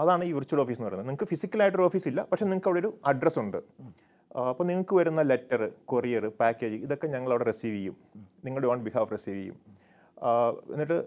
അതാണ് 0.00 0.24
ഈ 0.28 0.32
വിർച്വൽ 0.36 0.60
ഓഫീസ് 0.62 0.78
എന്ന് 0.78 0.88
പറയുന്നത്. 0.88 1.08
നിങ്ങൾക്ക് 1.08 1.30
ഫിസിക്കലായിട്ടൊരു 1.32 1.84
ഓഫീസ് 1.88 2.08
ഇല്ല 2.10 2.20
പക്ഷേ 2.30 2.44
നിങ്ങൾക്ക് 2.44 2.68
അവിടെ 2.70 2.80
ഒരു 2.84 2.90
അഡ്രസ്സ് 3.10 3.38
ഉണ്ട്. 3.42 3.58
അപ്പോൾ 4.50 4.64
നിങ്ങൾക്ക് 4.70 4.94
വരുന്ന 5.00 5.20
ലെറ്റർ 5.30 5.62
കൊറിയർ 5.90 6.24
പാക്കേജ് 6.40 6.78
ഇതൊക്കെ 6.86 7.06
ഞങ്ങൾ 7.14 7.30
അവിടെ 7.34 7.46
റിസീവ് 7.50 7.76
ചെയ്യും. 7.76 7.96
നിങ്ങളുടെ 8.46 8.68
ഓൺ 8.72 8.80
ബിഹാഫ് 8.86 9.12
റിസീവ് 9.16 9.38
ചെയ്യും. 9.40 9.56
എന്നിട്ട് 10.72 10.98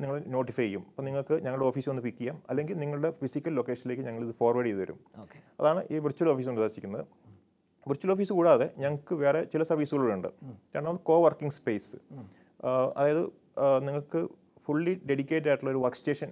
നിങ്ങൾ 0.00 0.16
നോട്ടിഫൈ 0.34 0.64
ചെയ്യും. 0.64 0.82
അപ്പോൾ 0.90 1.04
നിങ്ങൾക്ക് 1.08 1.34
ഞങ്ങളുടെ 1.44 1.66
ഓഫീസിൽ 1.70 1.90
വന്ന് 1.90 2.04
പിക്ക് 2.06 2.18
ചെയ്യാം. 2.18 2.36
അല്ലെങ്കിൽ 2.50 2.76
നിങ്ങളുടെ 2.82 3.10
ഫിസിക്കൽ 3.22 3.52
ലൊക്കേഷനിലേക്ക് 3.58 4.04
ഞങ്ങൾ 4.08 4.22
ഇത് 4.26 4.34
ഫോർവേഡ് 4.40 4.68
ചെയ്ത് 4.68 4.82
തരും. 4.82 4.98
അതാണ് 5.60 5.80
ഈ 5.90 5.98
വിർച്വൽ 6.06 6.30
ഓഫീസ് 6.32 6.48
കൊണ്ട് 6.50 6.62
ഉദ്ദേശിക്കുന്നത്. 6.62 7.04
വിർച്വൽ 7.88 8.10
ഓഫീസ് 8.14 8.32
കൂടാതെ 8.38 8.66
ഞങ്ങൾക്ക് 8.84 9.14
വേറെ 9.24 9.40
ചില 9.52 9.62
സർവീസുകളുണ്ട് 9.70 10.28
രണ്ടാമത് 10.76 11.02
കോ 11.10 11.16
വർക്കിംഗ് 11.26 11.54
സ്പേസ് 11.58 11.96
അതായത് 12.96 13.22
നിങ്ങൾക്ക് 13.88 14.20
ഫുള്ളി 14.66 14.94
ഡെഡിക്കേറ്റഡ് 15.10 15.48
ആയിട്ടുള്ള 15.50 15.70
ഒരു 15.74 15.80
വർക്ക് 15.84 15.98
സ്റ്റേഷൻ 16.00 16.30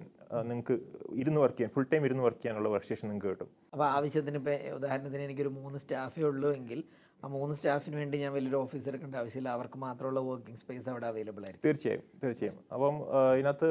നിങ്ങൾക്ക് 0.49 0.75
ഇരുന്ന് 1.23 1.40
വർക്ക് 1.40 1.56
ചെയ്യാൻ 1.56 1.73
ഫുൾ 1.75 1.88
ടൈം 1.92 2.04
ഇരുന്ന് 2.09 2.25
വർക്ക് 2.26 2.40
ചെയ്യാനുള്ള 2.42 2.68
വർക്ക് 2.75 2.87
സ്റ്റേഷൻ 2.87 3.06
നിങ്ങൾക്ക് 3.09 3.33
കിട്ടും. 3.33 3.50
അപ്പോൾ 3.73 3.87
ആവശ്യത്തിന് 3.97 4.38
ഇപ്പോൾ 4.42 4.56
ഉദാഹരണത്തിന് 4.78 5.23
എനിക്കൊരു 5.28 5.52
മൂന്ന് 5.59 5.78
സ്റ്റാഫേ 5.85 6.23
ഉള്ളൂ 6.30 6.50
എങ്കിൽ 6.59 6.80
ആ 7.25 7.28
മൂന്ന് 7.35 7.54
സ്റ്റാഫിന് 7.59 7.97
വേണ്ടി 8.00 8.16
ഞാൻ 8.23 8.33
വലിയൊരു 8.33 8.56
ഓഫീസ് 8.56 8.88
എടുക്കേണ്ട 8.90 9.16
ആവശ്യമില്ല. 9.21 9.50
അവർക്ക് 9.56 9.78
മാത്രമുള്ള 9.85 10.21
വർക്കിംഗ് 10.21 10.61
സ്പേസ് 10.62 10.88
അവിടെ 10.92 11.06
അവൈലബിൾ 11.11 11.45
ആയിരിക്കും. 11.47 11.66
തീർച്ചയായും 11.68 12.02
തീർച്ചയായും. 12.23 12.59
അപ്പം 12.75 12.97
ഇതിനകത്ത് 13.37 13.68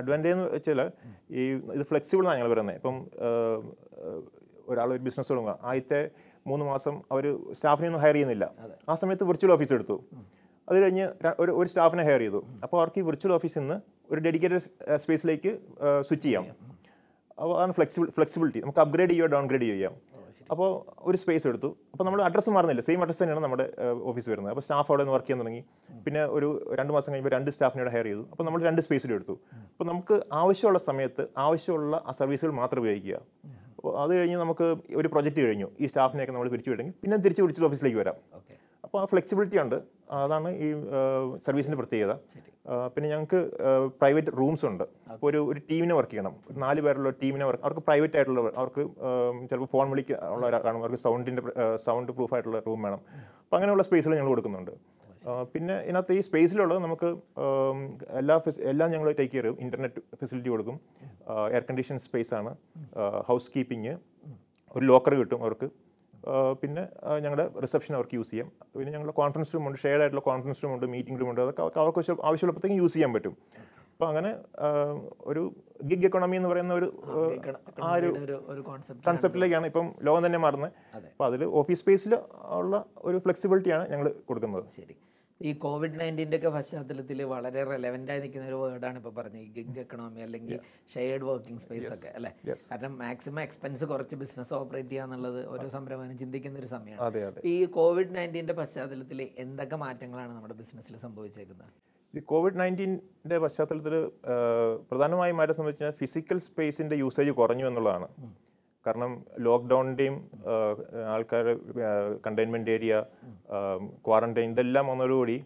അഡ്വാന്റേജ് 0.00 0.34
എന്ന് 0.36 0.46
വെച്ചാൽ 0.56 0.80
ഈ 1.40 1.44
ഇത് 1.76 1.84
ഫ്ലെക്സിബിൾ 1.92 2.26
ആണ് 2.28 2.36
ഞങ്ങൾ 2.38 2.52
പറയുന്നത് 2.54 2.76
ഇപ്പം 2.80 2.96
ഒരാൾ 4.70 4.88
ഒരു 4.96 5.02
ബിസിനസ് 5.08 5.30
തുടങ്ങുക. 5.32 5.54
ആദ്യത്തെ 5.68 6.00
മൂന്ന് 6.46 6.64
മാസം 6.72 6.94
അവർ 7.12 7.24
സ്റ്റാഫിനെ 7.58 7.88
ഒന്നും 7.88 8.02
ഹയർ 8.02 8.14
ചെയ്യുന്നില്ല. 8.14 8.44
ആ 8.88 8.94
സമയത്ത് 9.02 9.24
വിർച്വൽ 9.30 9.52
ഓഫീസ് 9.52 9.74
എടുത്തു. 9.78 9.96
അത് 10.68 10.76
കഴിഞ്ഞ് 10.82 11.06
ഒരു 11.42 11.52
ഒരു 11.60 11.68
സ്റ്റാഫിനെ 11.72 12.04
ഹയർ 12.08 12.22
ചെയ്തു. 12.24 12.40
അപ്പോൾ 12.64 12.78
അവർക്ക് 12.80 12.98
ഈ 13.02 13.04
വിർച്വൽ 13.08 13.32
ഓഫീസിൽ 13.38 13.60
നിന്ന് 13.62 13.78
ഒരു 14.12 14.20
ഡെഡിക്കേറ്റഡ് 14.26 14.60
സ്പേസിലേക്ക് 15.04 15.50
സ്വിച്ച് 16.08 16.26
ചെയ്യാം. 16.26 16.44
അപ്പോൾ 17.40 17.54
അതാണ് 17.56 17.74
ഫ്ലെക്സിബിൾ 17.78 18.06
ഫ്ലെക്സിബിലിറ്റി 18.16 18.60
നമുക്ക് 18.64 18.80
അപ്ഗ്രേഡ് 18.84 19.10
ചെയ്യുക 19.10 19.28
ഡൗൺഗ്രേഡ് 19.34 19.66
ചെയ്യാം. 19.72 19.94
അപ്പോൾ 20.52 20.68
ഒരു 21.08 21.16
സ്പേസ് 21.22 21.44
എടുത്തു. 21.50 21.68
അപ്പോൾ 21.92 22.04
നമ്മൾ 22.06 22.20
അഡ്രസ്സ് 22.26 22.50
മാറുന്നില്ല. 22.56 22.82
സെയിം 22.88 23.00
അഡ്രസ്സ് 23.04 23.20
തന്നെയാണ് 23.22 23.42
നമ്മുടെ 23.44 23.64
ഓഫീസ് 24.10 24.28
വരുന്നത്. 24.30 24.52
അപ്പോൾ 24.52 24.64
സ്റ്റാഫ് 24.66 24.88
അവിടെ 24.90 25.02
നിന്ന് 25.02 25.14
വർക്ക് 25.14 25.26
ചെയ്യാൻ 25.28 25.42
തുടങ്ങി. 25.42 25.62
പിന്നെ 26.04 26.22
ഒരു 26.36 26.48
രണ്ട് 26.78 26.92
മാസം 26.96 27.08
കഴിയുമ്പോൾ 27.12 27.32
രണ്ട് 27.36 27.50
സ്റ്റാഫിനെ 27.56 27.90
ഹയർ 27.94 28.06
ചെയ്തു. 28.10 28.22
അപ്പോൾ 28.32 28.44
നമ്മൾ 28.48 28.62
രണ്ട് 28.68 28.80
സ്പേസിലും 28.86 29.14
എടുത്തു. 29.18 29.34
അപ്പോൾ 29.72 29.88
നമുക്ക് 29.92 30.16
ആവശ്യമുള്ള 30.40 30.80
സമയത്ത് 30.88 31.24
ആവശ്യമുള്ള 31.46 31.96
ആ 32.08 32.14
സർവീസുകൾ 32.20 32.52
മാത്രം 32.60 32.80
ഉപയോഗിക്കുക. 32.84 33.18
അപ്പോൾ 33.78 33.92
അത് 34.02 34.12
കഴിഞ്ഞ് 34.18 34.38
നമുക്ക് 34.44 34.68
ഒരു 35.00 35.08
പ്രൊജക്റ്റ് 35.14 35.42
കഴിഞ്ഞു. 35.48 35.68
ഈ 35.80 35.86
സ്റ്റാഫിനെയൊക്കെ 35.92 36.34
നമ്മൾ 36.36 36.50
പിരിച്ചു 36.54 36.72
വിടെങ്കിൽ 36.74 36.94
പിന്നെ 37.02 37.18
തിരിച്ച് 37.26 37.42
വിളിച്ചിട്ട് 37.44 37.68
ഓഫീസിലേക്ക് 37.70 38.00
വരാം. 38.04 38.18
അപ്പോൾ 38.88 39.00
ആ 39.00 39.06
ഫ്ലെക്സിബിലിറ്റി 39.10 39.58
ഉണ്ട്. 39.62 39.78
അതാണ് 40.24 40.48
ഈ 40.66 40.68
സർവീസിന്റെ 41.46 41.78
പ്രത്യേകത. 41.78 42.12
പിന്നെ 42.92 43.06
ഞങ്ങൾക്ക് 43.10 43.40
പ്രൈവറ്റ് 44.00 44.30
റൂംസ് 44.40 44.64
ഉണ്ട്. 44.68 44.84
അപ്പോൾ 45.14 45.26
ഒരു 45.30 45.40
ഒരു 45.50 45.60
ടീമിനെ 45.70 45.94
വർക്ക് 45.98 46.12
ചെയ്യണം. 46.12 46.34
ഒരു 46.50 46.58
നാല് 46.62 46.80
പേരുള്ള 46.84 47.10
ടീമിനെ 47.22 47.44
വർക്ക് 47.48 47.62
അവർക്ക് 47.66 47.82
പ്രൈവറ്റ് 47.88 48.16
ആയിട്ടുള്ള 48.18 48.42
അവർക്ക് 48.60 48.82
ചിലപ്പോൾ 49.50 49.68
ഫോൺ 49.74 49.86
വിളിക്ക 49.92 50.12
ഉള്ള 50.34 50.50
കാണും 50.66 50.78
അവർക്ക് 50.82 51.00
സൗണ്ടിന്റെ 51.06 51.42
സൗണ്ട് 51.86 52.12
പ്രൂഫ് 52.18 52.34
ആയിട്ടുള്ള 52.36 52.60
റൂം 52.68 52.80
വേണം. 52.86 53.02
അപ്പോൾ 53.44 53.56
അങ്ങനെയുള്ള 53.58 53.84
സ്പേസുകൾ 53.88 54.14
ഞങ്ങൾ 54.18 54.30
കൊടുക്കുന്നുണ്ട്. 54.34 54.72
പിന്നെ 55.52 55.76
ഇതിനകത്ത് 55.88 56.16
ഈ 56.18 56.22
സ്പേസിലുള്ളത് 56.28 56.80
നമുക്ക് 56.86 57.10
എല്ലാ 58.20 58.36
ഫെസ് 58.46 58.62
എല്ലാം 58.72 58.88
ഞങ്ങൾ 58.94 59.08
ടേക്ക് 59.20 59.32
കെയർ 59.34 59.46
ചെയ്യും. 59.48 59.58
ഇന്റർനെറ്റ് 59.66 60.02
ഫെസിലിറ്റി 60.20 60.50
കൊടുക്കും. 60.54 60.78
എയർ 61.54 61.64
കണ്ടീഷൻ 61.70 61.98
സ്പേസ് 62.06 62.32
ആണ്. 62.40 62.52
ഹൗസ് 63.28 63.50
കീപ്പിംഗ് 63.56 63.94
ഒരു 64.76 64.84
ലോക്കർ 64.92 65.14
കിട്ടും 65.20 65.40
അവർക്ക്. 65.46 65.68
പിന്നെ 66.62 66.82
ഞങ്ങളുടെ 67.24 67.46
റിസപ്ഷൻ 67.64 67.92
അവർക്ക് 67.98 68.16
യൂസ് 68.18 68.30
ചെയ്യാം. 68.32 68.48
പിന്നെ 68.76 68.90
ഞങ്ങളുടെ 68.94 69.14
കോൺഫറൻസ് 69.20 69.54
റൂം 69.54 69.66
ഉണ്ട് 69.68 69.78
ഷെയർഡ് 69.84 70.02
ആയിട്ടുള്ള 70.04 70.24
കോൺഫറൻസ് 70.30 70.62
റൂം 70.64 70.72
ഉണ്ട് 70.76 70.86
മീറ്റിംഗ് 70.94 71.18
റൂം 71.22 71.30
ഉണ്ട് 71.32 71.40
അതൊക്കെ 71.44 71.62
അവർക്ക് 71.84 72.00
ആവശ്യമുള്ളപ്പോഴത്തേക്കും 72.28 72.80
യൂസ് 72.82 72.96
ചെയ്യാൻ 72.98 73.12
പറ്റും. 73.16 73.34
അപ്പോൾ 73.94 74.08
അങ്ങനെ 74.10 74.30
ഒരു 75.30 75.42
ഗിഗ് 75.90 76.06
എക്കോണമി 76.08 76.36
എന്ന് 76.40 76.50
പറയുന്ന 76.50 76.72
ഒരു 76.80 76.88
ആ 77.86 77.88
ഒരു 77.98 78.08
ഒരു 78.24 78.36
ഒരു 78.52 78.60
കോൺസെപ്റ്റ് 78.68 79.06
കൺസെപ്റ്റിലേക്കാണ് 79.08 79.66
ഇപ്പം 79.70 79.86
ലോകം 80.08 80.22
തന്നെ 80.26 80.40
മാറുന്നത്. 80.44 80.72
അപ്പോൾ 81.12 81.26
അതിൽ 81.30 81.44
ഓഫീസ് 81.60 81.80
സ്പേസിൽ 81.84 82.14
ഉള്ള 82.60 82.84
ഒരു 83.08 83.18
ഫ്ലെക്സിബിലിറ്റിയാണ് 83.24 83.86
ഞങ്ങൾ 83.92 84.08
കൊടുക്കുന്നത്. 84.30 84.64
ശരി. 84.78 84.96
ഈ 85.46 85.50
കോവിഡ് 85.64 85.96
നയന്റീന്റെ 86.00 86.36
ഒക്കെ 86.36 86.48
പശ്ചാത്തലത്തിൽ 86.48 87.18
വളരെ 87.32 87.60
റെലവെന്റ് 87.70 88.10
ആയി 88.12 88.20
നിൽക്കുന്ന 88.22 88.46
ഒരു 88.46 88.56
വേർഡാണ് 88.62 88.96
ഇപ്പോൾ 89.00 89.12
പറഞ്ഞത്. 89.18 89.42
ഈ 89.42 89.48
ഗിഗ് 89.56 89.80
എക്കണോമി 89.82 90.20
അല്ലെങ്കിൽ 90.20 90.58
ഷെയർഡ് 90.94 91.24
വർക്കിംഗ് 91.28 91.60
സ്പേസ് 91.64 91.92
ഒക്കെ 91.96 92.08
അല്ലേ? 92.18 92.32
കാരണം 92.70 92.98
മാക്സിമം 92.98 93.40
എക്സ്പെൻസ് 93.40 93.84
കുറച്ച് 93.92 94.16
ബിസിനസ് 94.22 94.52
ഓപ്പറേറ്റ് 94.54 94.88
ചെയ്യുക 94.88 95.04
എന്നുള്ളത് 95.08 95.40
ഓരോ 95.52 95.68
സംരംഭകനും 95.76 96.18
ചിന്തിക്കുന്ന 96.22 96.58
ഒരു 96.58 96.70
സമയമാണ്. 96.74 97.46
ഈ 97.52 97.64
കോവിഡ് 97.78 98.14
നയന്റീന്റെ 98.16 98.56
പശ്ചാത്തലത്തിൽ 98.60 99.22
എന്തൊക്കെ 99.44 99.76
മാറ്റങ്ങളാണ് 99.76 100.32
നമ്മുടെ 100.36 100.54
ബിസിനസ്സിൽ 100.62 100.96
സംഭവിച്ചേക്കുന്നത്? 101.06 101.72
ഈ 102.14 102.20
കോവിഡ് 102.32 102.60
നയന്റീന്റെ 102.60 103.38
പശ്ചാത്തലത്തിൽ 103.38 103.94
പ്രധാനമായും 104.90 105.36
മാറ്റം 105.36 105.54
സംബന്ധിച്ചാൽ 105.54 105.90
ഫിസിക്കൽ 106.02 106.38
സ്പേസിന്റെ 106.48 106.96
യൂസേജ് 107.04 107.30
കുറഞ്ഞു 107.40 107.66
എന്നുള്ളതാണ്. 107.66 108.08
കാരണം 108.86 109.12
ലോക്ക്ഡൗണിന്റെയും 109.46 110.16
ആൾക്കാർ 111.14 111.46
കണ്ടെയ്ൻമെന്റ് 112.26 112.72
ഏരിയ 112.76 112.94
ക്വാറന്റൈൻ 114.06 114.50
ഇതെല്ലാം 114.54 114.86
വന്നതോടുകൂടി 114.90 115.36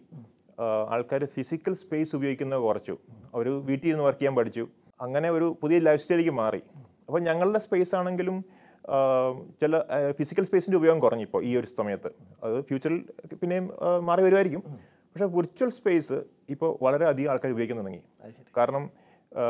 ആൾക്കാർ 0.95 1.21
ഫിസിക്കൽ 1.35 1.73
സ്പേസ് 1.83 2.11
ഉപയോഗിക്കുന്നത് 2.17 2.61
കുറച്ചു. 2.67 2.95
അവർ 3.33 3.47
വീട്ടിൽ 3.69 3.87
ഇരുന്ന് 3.89 4.05
വർക്ക് 4.07 4.19
ചെയ്യാൻ 4.19 4.35
പഠിച്ചു. 4.39 4.65
അങ്ങനെ 5.05 5.29
ഒരു 5.37 5.47
പുതിയ 5.61 5.77
ലൈഫ് 5.87 6.01
സ്റ്റൈലിലേക്ക് 6.03 6.35
മാറി. 6.43 6.61
അപ്പോൾ 7.07 7.21
ഞങ്ങളുടെ 7.29 7.59
സ്പേസ് 7.65 7.93
ആണെങ്കിലും 7.99 8.37
ചില 9.61 9.73
ഫിസിക്കൽ 10.19 10.45
സ്പേസിന്റെ 10.49 10.77
ഉപയോഗം 10.79 10.99
കുറഞ്ഞു 11.03 11.25
ഇപ്പോൾ 11.27 11.41
ഈ 11.49 11.51
ഒരു 11.59 11.67
സമയത്ത്. 11.79 12.09
അത് 12.43 12.55
ഫ്യൂച്ചറിൽ 12.69 12.99
പിന്നെയും 13.41 13.65
മാറി 14.09 14.21
വരുമായിരിക്കും. 14.27 14.63
പക്ഷേ 15.11 15.27
വിർച്വൽ 15.37 15.71
സ്പേസ് 15.79 16.17
ഇപ്പോൾ 16.53 16.69
വളരെ 16.85 17.05
അധികം 17.11 17.31
ആൾക്കാർ 17.31 17.51
ഉപയോഗിക്കാൻ 17.55 17.79
തുടങ്ങി. 17.81 18.01
കാരണം 18.57 18.85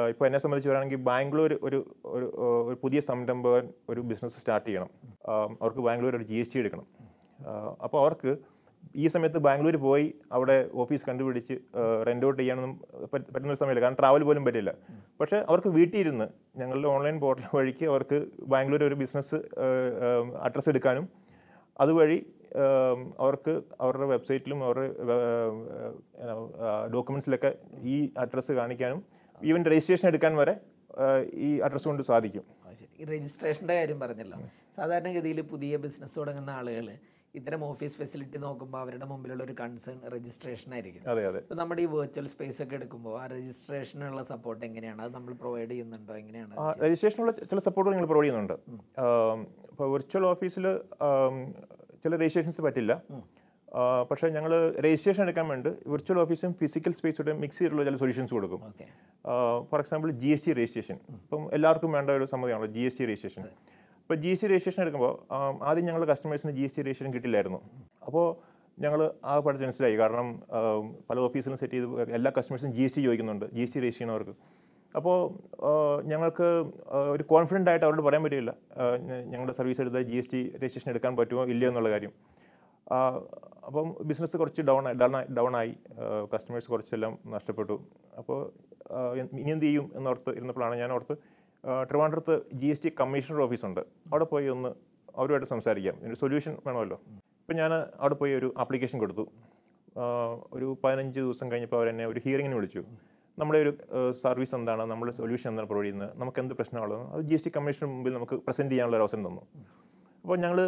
ഇപ്പോൾ 0.09 0.25
എന്നെ 0.25 0.39
സംബന്ധിച്ച് 0.39 0.69
പറയുകയാണെങ്കിൽ 0.69 0.97
ബാംഗ്ലൂർ 0.97 1.59
ഒരു 1.63 1.95
ഒരു 2.05 2.25
ഒരു 2.69 2.77
പുതിയ 2.83 2.99
സംരംഭകൻ 2.99 3.69
ഒരു 3.89 4.01
ബിസിനസ് 4.01 4.39
സ്റ്റാർട്ട് 4.39 4.67
ചെയ്യണം. 4.67 4.89
അവർക്ക് 5.61 5.79
ബാംഗ്ലൂർ 5.79 6.15
ഒരു 6.15 6.23
ജി 6.23 6.33
എസ് 6.33 6.53
ടി 6.53 6.59
എടുക്കണം. 6.59 6.87
അപ്പോൾ 7.83 8.01
അവർക്ക് 8.01 8.37
ഈ 8.95 9.07
സമയത്ത് 9.07 9.37
ബാംഗ്ലൂർ 9.37 9.75
പോയി 9.75 10.15
അവിടെ 10.31 10.69
ഓഫീസ് 10.73 11.05
കണ്ടുപിടിച്ച് 11.05 11.53
റെന്റ് 12.07 12.25
ഔട്ട് 12.25 12.41
ചെയ്യാനൊന്നും 12.41 12.81
പറ്റ- 13.13 13.33
പറ്റുന്ന 13.33 13.53
സമയമില്ല. 13.53 13.81
കാരണം 13.81 13.97
ട്രാവൽ 13.99 14.23
പോലും 14.23 14.45
പറ്റില്ല. 14.45 14.73
പക്ഷേ 15.21 15.37
അവർക്ക് 15.37 15.67
വീട്ടിൽ 15.67 15.97
ഇരുന്ന് 15.97 16.27
ഞങ്ങളുടെ 16.57 16.87
ഓൺലൈൻ 16.87 17.19
പോർട്ടൽ 17.19 17.43
വഴിക്ക് 17.57 17.85
അവർക്ക് 17.85 18.27
ബാംഗ്ലൂർ 18.41 18.83
ഒരു 18.83 18.95
ബിസിനസ് 18.95 19.35
അഡ്രസ്സ് 20.41 20.69
എടുക്കാനും 20.69 21.09
അതുവഴി 21.79 22.25
അവർക്ക് 23.19 23.61
അവരുടെ 23.81 24.05
വെബ്സൈറ്റിലും 24.05 24.65
അവരുടെ 24.65 24.93
ഡോക്യുമെൻസിലൊക്കെ 26.93 27.55
ഈ 27.81 28.13
അഡ്രസ്സ് 28.17 28.51
കാണിക്കാനും 28.51 29.22
ഈവൻ 29.43 29.65
രജിസ്ട്രേഷൻ 29.65 30.07
എടുക്കാൻ 30.07 30.35
വരെ 30.37 30.55
ഈ 31.45 31.59
അഡ്രസ് 31.59 31.87
കൊണ്ട് 31.87 32.03
സാധിക്കും. 32.03 32.43
ശരി. 32.79 33.05
രജിസ്ട്രേഷന്റെ 33.05 33.73
കാര്യം 33.79 33.99
പറഞ്ഞല്ലോ. 33.99 34.37
സാധാരണഗതിയിൽ 34.77 35.41
പുതിയ 35.41 35.77
ബിസിനസ് 35.77 36.15
തുടങ്ങുന്ന 36.19 36.49
ആളുകൾ 36.59 36.87
ഇത്തരം 37.35 37.61
ഓഫീസ് 37.65 37.95
ഫെസിലിറ്റി 37.97 38.37
നോക്കുമ്പോൾ 38.37 38.79
അവരുടെ 38.85 39.05
മുമ്പിലുള്ള 39.11 39.43
ഒരു 39.43 39.53
കൺസേൺ 39.59 39.99
രജിസ്ട്രേഷൻ 40.15 40.73
ആയിരിക്കും. 40.73 41.09
അതെ 41.11 41.27
അതെ. 41.27 41.39
ഇപ്പം 41.39 41.57
നമ്മുടെ 41.57 41.81
ഈ 41.81 41.85
വെർച്വൽ 41.85 42.27
സ്പേസ് 42.33 42.59
ഒക്കെ 42.63 42.75
എടുക്കുമ്പോൾ 42.75 43.21
ആ 43.21 43.25
രജിസ്ട്രേഷനുള്ള 43.25 44.23
സപ്പോർട്ട് 44.23 44.65
എങ്ങനെയാണ്? 44.65 45.01
അത് 45.01 45.13
നമ്മൾ 45.13 45.33
പ്രൊവൈഡ് 45.33 45.69
ചെയ്യുന്നുണ്ടോ? 45.69 46.15
എങ്ങനെയാണ്? 46.17 46.53
രജിസ്ട്രേഷനുള്ള 46.83 47.31
ചില 47.31 47.59
സപ്പോർട്ട് 47.67 47.91
നിങ്ങൾ 47.93 48.07
പ്രൊവൈഡ് 48.07 48.29
ചെയ്യുന്നുണ്ട്. 48.29 48.53
ഇപ്പോൾ 49.71 49.91
വെർച്വൽ 49.93 50.25
ഓഫീസിൽ 50.33 50.67
ചില 52.03 52.15
രജിസ്ട്രേഷൻസ് 52.15 52.61
പറ്റില്ല. 52.61 52.93
പക്ഷേ 54.09 54.27
ഞങ്ങൾ 54.35 54.51
രജിസ്ട്രേഷൻ 54.85 55.21
എടുക്കാൻ 55.25 55.45
വേണ്ടി 55.51 55.71
വിർച്വൽ 55.91 56.19
ഓഫീസും 56.23 56.51
ഫിസിക്കൽ 56.61 56.93
സ്പേസും 56.97 57.39
മിക്സ് 57.43 57.59
ചെയ്തിട്ടുള്ള 57.59 57.85
ചില 57.89 57.97
സൊല്യൂഷൻസ് 58.01 58.33
കൊടുക്കും. 58.37 58.61
For 59.69 59.79
example 59.83 60.09
G 60.23 60.29
S 60.35 60.45
T 60.47 60.53
registration 60.59 60.97
ഇപ്പം 61.19 61.43
എല്ലാവർക്കും 61.57 61.91
വേണ്ട 61.97 62.09
ഒരു 62.19 62.25
സമ്മതിയാണല്ലോ 62.33 62.71
ജി 62.75 62.83
എസ് 62.89 62.99
ടി 62.99 63.05
രജിസ്ട്രേഷൻ 63.11 63.45
ഇപ്പോൾ 64.03 64.17
ജി 64.23 64.31
എസ് 64.33 64.43
ടി 64.43 64.49
രജിസ്ട്രേഷൻ 64.51 64.81
എടുക്കുമ്പോൾ 64.83 65.13
ആദ്യം 65.69 65.85
ഞങ്ങൾ 65.89 66.03
കസ്റ്റമേഴ്സിന് 66.11 66.51
ജി 66.57 66.63
എസ് 66.67 66.75
ടി 66.77 66.81
രജിസ്ട്രേഷൻ 66.87 67.13
കിട്ടില്ലായിരുന്നു. 67.15 67.59
അപ്പോൾ 68.07 68.25
ഞങ്ങൾ 68.83 68.99
ആ 69.31 69.33
പഠിച്ച് 69.45 69.65
മനസ്സിലായി. 69.65 69.95
കാരണം 70.01 70.27
പല 71.09 71.17
ഓഫീസിലും 71.27 71.57
സെറ്റ് 71.61 71.77
ചെയ്ത് 71.77 72.13
എല്ലാ 72.17 72.31
കസ്റ്റമേഴ്സും 72.37 72.71
ജി 72.77 72.83
എസ് 72.87 72.95
ടി 72.97 73.01
ചോദിക്കുന്നുണ്ട് 73.07 73.45
ജി 73.55 73.63
എസ് 73.65 73.73
ടി 73.75 73.79
രജിസ്റ്റർ 73.83 73.99
ചെയ്യുന്നവർക്ക്. 73.99 74.35
അപ്പോൾ 74.99 75.17
ഞങ്ങൾക്ക് 76.11 76.47
ഒരു 77.15 77.23
കോൺഫിഡന്റ് 77.33 77.69
ആയിട്ട് 77.71 77.85
അവരോട് 77.87 78.03
പറയാൻ 78.07 78.23
പറ്റില്ല. 78.25 78.53
ഞങ്ങളുടെ 79.33 79.55
സർവീസ് 79.59 79.81
എടുത്താൽ 79.83 80.03
ജി 80.11 80.17
എസ് 80.21 80.31
ടി 80.33 80.41
രജിസ്ട്രേഷൻ 80.61 80.91
എടുക്കാൻ 80.93 81.15
പറ്റുമോ 81.19 81.45
ഇല്ലയോ 81.53 81.69
എന്നുള്ള 81.71 81.91
കാര്യം. 81.95 82.13
അപ്പം 83.67 83.95
ബിസിനസ് 84.09 84.37
കുറച്ച് 84.37 84.61
ഡൗൺ 84.61 84.85
ഡൗൺ 85.01 85.13
ഡൗൺ 85.37 85.55
ആയി 85.55 85.75
കസ്റ്റമേഴ്സ് 86.33 86.67
കുറച്ചെല്ലാം 86.67 87.19
നഷ്ടപ്പെട്ടു. 87.25 87.75
അപ്പോൾ 88.17 88.39
ഇനി 89.41 89.51
എന്ത് 89.51 89.65
ചെയ്യും 89.65 89.91
എന്നോർത്ത് 89.95 90.31
ഇരുന്നപ്പോഴാണ് 90.31 90.75
ഞാൻ 90.75 90.91
ഓർത്ത് 90.91 91.15
ട്രിവാൻഡ്രത്ത് 91.89 92.41
ജി 92.53 92.67
എസ് 92.67 92.83
ടി 92.83 92.89
കമ്മീഷണർ 92.99 93.41
ഓഫീസുണ്ട്. 93.41 93.81
അവിടെ 94.11 94.25
പോയി 94.25 94.47
ഒന്ന് 94.47 94.71
അവരുമായിട്ട് 95.15 95.49
സംസാരിക്കാം. 95.53 95.95
ഒരു 96.07 96.15
സൊല്യൂഷൻ 96.15 96.53
വേണമല്ലോ. 96.67 96.97
ഇപ്പം 97.41 97.55
ഞാൻ 97.61 97.71
അവിടെ 97.73 98.15
പോയി 98.21 98.33
ഒരു 98.33 98.53
ആപ്ലിക്കേഷൻ 98.57 98.99
കൊടുത്തു. 98.99 99.25
ഒരു 100.53 100.77
പതിനഞ്ച് 100.83 101.19
ദിവസം 101.19 101.51
കഴിഞ്ഞപ്പോൾ 101.51 101.77
അവരെന്നെ 101.77 102.05
ഒരു 102.05 102.19
ഹിയറിങ്ങിന് 102.25 102.55
വിളിച്ചു. 102.55 102.83
നമ്മുടെ 103.39 103.59
ഒരു 103.63 103.71
സർവീസ് 104.23 104.55
എന്താണ്? 104.55 104.83
നമ്മുടെ 104.91 105.11
സൊല്യൂഷൻ 105.11 105.49
എന്താണ് 105.49 105.67
പ്രൊവൈഡ് 105.67 105.85
ചെയ്യുന്നത്? 105.85 106.11
നമുക്ക് 106.21 106.39
എന്ത് 106.39 106.53
പ്രശ്നമുള്ളത് 106.53 107.01
അത് 107.13 107.21
ജി 107.29 107.33
എസ് 107.33 107.45
ടി 107.45 107.51
മുമ്പിൽ 107.93 108.13
നമുക്ക് 108.13 108.35
പ്രസന്റ് 108.35 108.71
ചെയ്യാനുള്ള 108.71 108.97
ഒരു 108.97 109.05
അവസരം 109.05 109.23
തന്നു. 109.27 109.43
അപ്പോൾ 110.23 110.37
ഞങ്ങൾ 110.43 110.59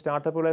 സ്റ്റാർട്ടപ്പുകളെ 0.00 0.52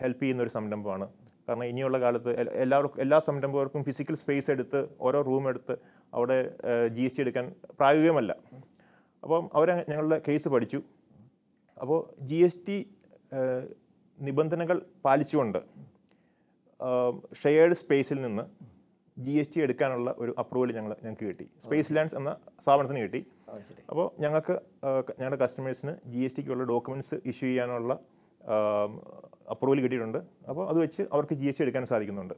ഹെൽപ്പ് 0.00 0.22
ചെയ്യുന്ന 0.22 0.44
ഒരു 0.44 0.52
സംരംഭമാണ്. 0.54 1.06
കാരണം 1.46 1.66
ഇനിയുള്ള 1.70 1.98
കാലത്ത് 2.04 2.30
എല്ലാവർക്കും 2.64 3.00
എല്ലാ 3.04 3.18
സംരംഭകർക്കും 3.26 3.82
ഫിസിക്കൽ 3.88 4.16
സ്പേസ് 4.20 4.48
എടുത്ത് 4.54 4.80
ഓരോ 5.06 5.18
റൂം 5.28 5.44
എടുത്ത് 5.50 5.74
അവിടെ 6.14 6.38
ജി 6.96 7.02
എസ് 7.08 7.16
ടി 7.16 7.22
എടുക്കാൻ 7.24 7.46
പ്രായോഗികമല്ല. 7.78 8.32
അപ്പം 9.24 9.44
അവർ 9.58 9.70
ഞങ്ങളുടെ 9.90 10.18
കേസ് 10.28 10.48
പഠിച്ചു. 10.54 10.80
അപ്പോൾ 11.82 12.00
ജി 12.30 12.38
എസ് 12.46 12.62
ടി 12.68 12.78
നിബന്ധനകൾ 14.18 14.78
പാലിച്ചുകൊണ്ട് 15.04 15.60
ഷെയർഡ് 17.42 17.78
സ്പേസിൽ 17.82 18.18
നിന്ന് 18.22 18.44
ജി 19.16 19.34
എസ് 19.40 19.54
ടി 19.54 19.60
എടുക്കാനുള്ള 19.66 20.10
ഒരു 20.18 20.34
അപ്രൂവൽ 20.42 20.70
ഞങ്ങൾ 20.78 20.92
ഞങ്ങൾക്ക് 21.02 21.26
കിട്ടി. 21.30 21.46
സ്പേസ് 21.64 21.92
ലാൻഡ്സ് 21.96 22.16
എന്ന 22.20 22.30
സ്ഥാപനത്തിന് 22.64 23.02
കിട്ടി. 23.06 23.20
അപ്പോൾ 23.90 24.06
ഞങ്ങൾക്ക് 24.24 24.54
ഞങ്ങളുടെ 25.20 25.38
കസ്റ്റമേഴ്സിന് 25.42 25.92
ജി 26.12 26.20
എസ് 26.26 26.36
ടിക്കുള്ള 26.36 26.64
ഡോക്യുമെന്റ്സ് 26.72 27.16
ഇഷ്യൂ 27.32 27.46
ചെയ്യാനുള്ള 27.48 27.92
അപ്രൂവൽ 29.54 29.80
കിട്ടിയിട്ടുണ്ട്. 29.84 30.20
അപ്പോൾ 30.50 30.64
അത് 30.70 30.78
വെച്ച് 30.84 31.02
അവർക്ക് 31.14 31.34
ജി 31.40 31.46
എസ് 31.50 31.58
ടി 31.58 31.64
എടുക്കാൻ 31.66 31.84
സാധിക്കുന്നുണ്ട്. 31.92 32.34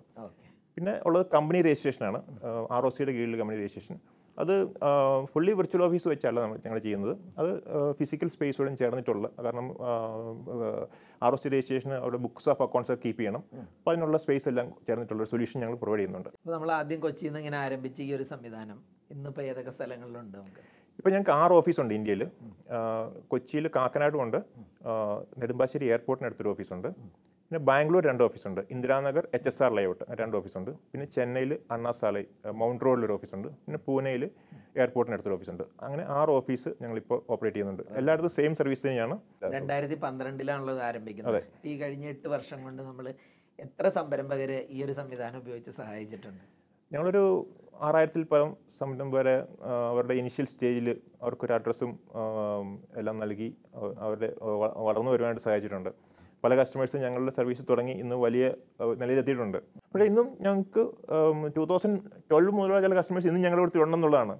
പിന്നെ 0.77 0.93
ഉള്ളത് 1.09 1.25
കമ്പനി 1.35 1.59
രജിസ്ട്രേഷനാണ് 1.67 2.19
ആർ 2.77 2.85
ഒ 2.87 2.91
സിയുടെ 2.97 3.13
കീഴിൽ 3.17 3.37
കമ്പനി 3.41 3.59
രജിസ്ട്രേഷൻ. 3.63 3.97
അത് 4.43 4.53
ഫുള്ളി 5.33 5.53
വിർച്വൽ 5.59 5.83
ഓഫീസ് 5.87 6.07
വെച്ചല്ല 6.13 6.39
നമ്മൾ 6.45 6.57
ഞങ്ങൾ 6.65 6.79
ചെയ്യുന്നത്. 6.87 7.13
അത് 7.41 7.51
ഫിസിക്കൽ 7.99 8.29
സ്പേസോടും 8.35 8.75
ചേർന്നിട്ടുള്ള 8.81 9.27
കാരണം 9.45 9.67
ആർ 11.27 11.35
ഒ 11.37 11.39
സി 11.43 11.49
രജിസ്ട്രേഷന് 11.55 11.97
അവിടെ 12.05 12.19
ബുക്സ് 12.25 12.49
ഓഫ് 12.55 12.63
അക്കൗണ്ട്സ് 12.67 12.97
കീപ്പ് 13.05 13.21
ചെയ്യണം. 13.21 13.45
അപ്പോൾ 13.79 13.93
അതിനുള്ള 13.93 14.19
സ്പേസ് 14.25 14.49
എല്ലാം 14.53 14.69
ചേർന്നിട്ടുള്ള 14.89 15.21
ഒരു 15.25 15.31
സൊല്യൂഷൻ 15.35 15.61
ഞങ്ങൾ 15.65 15.77
പ്രൊവൈഡ് 15.83 16.01
ചെയ്യുന്നുണ്ട്. 16.01 16.31
നമ്മൾ 16.57 16.73
ആദ്യം 16.81 17.01
കൊച്ചിയിൽ 17.07 17.31
നിന്ന് 17.31 17.43
ഇങ്ങനെ 17.45 17.61
ആരംഭിച്ച 17.65 18.01
ഈ 18.09 18.11
ഒരു 18.19 18.27
സംവിധാനം. 18.33 18.81
ഇന്നിപ്പോൾ 19.15 19.45
ഏതൊക്കെ 19.53 19.75
സ്ഥലങ്ങളിലുണ്ട് 19.79 20.37
നമുക്ക്? 20.41 20.65
ഇപ്പോൾ 20.99 21.11
ഞങ്ങൾക്ക് 21.15 21.35
ആറ് 21.43 21.55
ഓഫീസുണ്ട് 21.59 21.93
ഇന്ത്യയിൽ. 21.99 22.23
കൊച്ചിയിൽ 23.33 23.67
കാക്കനാടും 23.77 24.21
ഉണ്ട് 24.25 24.39
ആ, 24.89 24.93
നെടുമ്പാശ്ശേരി 25.41 25.87
എയർപോർട്ടിനടുത്തൊരു 25.93 26.51
ഓഫീസുണ്ട്. 26.55 26.89
പിന്നെ 27.45 27.61
ബാംഗ്ലൂർ 27.69 28.03
രണ്ട് 28.11 28.23
ഓഫീസുണ്ട്. 28.27 28.61
Indiranagar 28.75 29.25
H 29.37 29.49
S 29.51 29.63
R 29.65 29.73
layout 29.79 30.05
രണ്ട് 30.21 30.35
ഓഫീസുണ്ട്. 30.39 30.71
പിന്നെ 30.93 31.07
ചെന്നൈയിൽ 31.17 31.53
അണ്ണാസാലൈ 31.75 32.23
മൗണ്ട് 32.61 32.85
റോഡിലൊരു 32.87 33.15
ഓഫീസുണ്ട്. 33.17 33.49
പിന്നെ 33.65 33.81
പൂനെയിൽ 33.87 34.23
എയർപോർട്ടിനടുത്തൊരു 34.83 35.37
ഓഫീസുണ്ട്. 35.37 35.65
അങ്ങനെ 35.87 36.05
ആറ് 36.19 36.33
ഓഫീസ് 36.39 36.71
ഞങ്ങളിപ്പോൾ 36.83 37.19
ഓപ്പറേറ്റ് 37.33 37.57
ചെയ്യുന്നുണ്ട്. 37.57 37.83
എല്ലായിടത്തും 38.01 38.33
സെയിം 38.39 38.55
സർവീസ് 38.61 38.85
തന്നെയാണ്. 38.87 39.17
രണ്ടായിരത്തി 39.57 39.99
പന്ത്രണ്ടിലാണല്ലോ 40.07 40.75
ഇത് 40.77 40.83
ആരംഭിക്കുന്നത് 40.89 41.41
ഈ 41.71 41.75
കഴിഞ്ഞ 41.83 42.07
എട്ട് 42.15 42.29
വർഷം 42.35 42.59
കൊണ്ട് 42.67 42.83
നമ്മൾ 42.89 43.09
എത്ര 43.59 43.89
സംരംഭകരെ 43.99 44.59
ഈ 44.77 44.79
ഒരു 44.87 44.95
സംവിധാനം 45.01 45.39
ഉപയോഗിച്ച് 45.43 45.73
സഹായിച്ചിട്ടുണ്ട്? 45.81 46.45
ഞങ്ങളൊരു 46.93 47.25
ആറായിരത്തിൽ 47.87 48.23
പരം 48.33 48.51
സംരംഭം 48.79 49.11
വരെ 49.17 49.35
അവരുടെ 49.91 50.15
ഇനിഷ്യൽ 50.15 50.47
സ്റ്റേജിൽ 50.47 50.89
അവർക്കൊരു 51.23 51.53
അഡ്രസ്സും 51.53 51.91
എല്ലാം 53.01 53.19
നൽകി 53.23 53.49
അവരുടെ 54.05 54.29
വളർന്നു 54.87 55.11
വരുവാനായിട്ട് 55.11 55.45
സഹായിച്ചിട്ടുണ്ട്. 55.47 55.91
പല 56.45 56.55
കസ്റ്റമേഴ്സും 56.61 57.01
ഞങ്ങളുടെ 57.01 57.33
സർവീസ് 57.37 57.63
തുടങ്ങി 57.71 57.93
ഇന്ന് 57.93 58.17
വലിയ 58.25 58.47
നിലയിലെത്തിയിട്ടുണ്ട്. 59.03 59.59
പക്ഷേ 59.93 60.07
ഇന്നും 60.11 60.27
ഞങ്ങൾക്ക് 60.41 60.83
ടൂ 61.57 61.65
തൗസൻഡ് 61.71 62.01
ട്വൽവ് 62.31 62.53
മുതലുള്ള 62.57 62.81
ചില 62.87 62.95
കസ്റ്റമേഴ്സ് 62.99 63.29
ഇന്നും 63.31 63.45
ഞങ്ങളുടെ 63.47 63.63
കൂടെ 63.65 63.85
ഉണ്ടെന്നുള്ളതാണ്. 63.85 64.35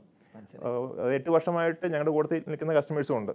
എട്ട് 1.19 1.31
വർഷമായിട്ട് 1.31 1.87
ഞങ്ങളുടെ 1.87 2.13
കൂടെ 2.17 2.43
നിൽക്കുന്ന 2.49 2.75
കസ്റ്റമേഴ്സും 2.79 3.17
ഉണ്ട്. 3.19 3.33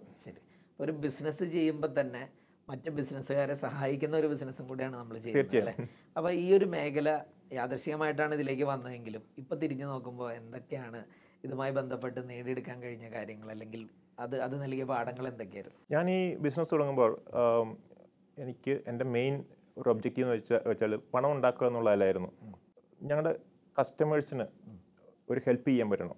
ഒരു 0.80 0.92
ബിസിനസ് 0.92 1.44
ചെയ്യുമ്പോൾ 1.56 1.92
തന്നെ 2.00 2.22
മറ്റ് 2.70 2.90
ബിസിനസ്സുകാരെ 2.98 3.56
സഹായിക്കുന്ന 3.66 4.16
ഒരു 4.22 4.28
ബിസിനസ്സും 4.34 4.66
കൂടിയാണ് 4.72 4.96
നമ്മൾ 5.02 5.16
ചെയ്യുന്നത് 5.26 5.58
അല്ലേ? 5.62 5.74
അപ്പോൾ 6.18 6.32
ഈ 6.44 6.46
ഒരു 6.58 6.66
മേഖല 6.74 7.10
യാദർശികമായിട്ടാണ് 7.60 8.34
ഇതിലേക്ക് 8.38 8.66
വന്നതെങ്കിലും 8.72 9.24
ഇപ്പം 9.42 9.58
തിരിഞ്ഞു 9.64 9.86
നോക്കുമ്പോൾ 9.92 10.30
എന്തൊക്കെയാണ് 10.40 11.00
ഇതുമായി 11.46 11.74
ബന്ധപ്പെട്ട് 11.80 12.20
നേടിയെടുക്കാൻ 12.32 12.78
കഴിഞ്ഞ 12.86 13.08
കാര്യങ്ങൾ? 13.16 13.48
അല്ലെങ്കിൽ 13.56 13.82
അത് 14.24 14.36
അത് 14.46 14.56
നൽകിയ 14.64 14.86
പാഠങ്ങൾ 14.94 15.26
എന്തൊക്കെയായിരുന്നു? 15.32 15.78
ഞാൻ 15.96 16.06
ഈ 16.18 16.20
ബിസിനസ് 16.46 16.72
തുടങ്ങുമ്പോൾ 16.74 17.12
എനിക്ക് 18.46 18.74
എന്റെ 18.92 19.06
മെയിൻ 19.16 19.36
ഒരു 19.78 19.90
ഒബ്ജക്റ്റീവ് 19.94 20.26
എന്ന് 20.26 20.38
വെച്ചാൽ 20.38 20.62
വെച്ചാൽ 20.72 20.94
പണം 21.14 21.30
ഉണ്ടാക്കുക 21.36 21.68
എന്നുള്ളതല്ലായിരുന്നു 21.70 22.32
ഞങ്ങളുടെ 23.10 23.34
കസ്റ്റമേഴ്സിന് 23.78 24.46
ഒരു 25.32 25.40
ഹെൽപ്പ് 25.46 25.68
ചെയ്യാൻ 25.70 25.88
പറ്റണം. 25.92 26.18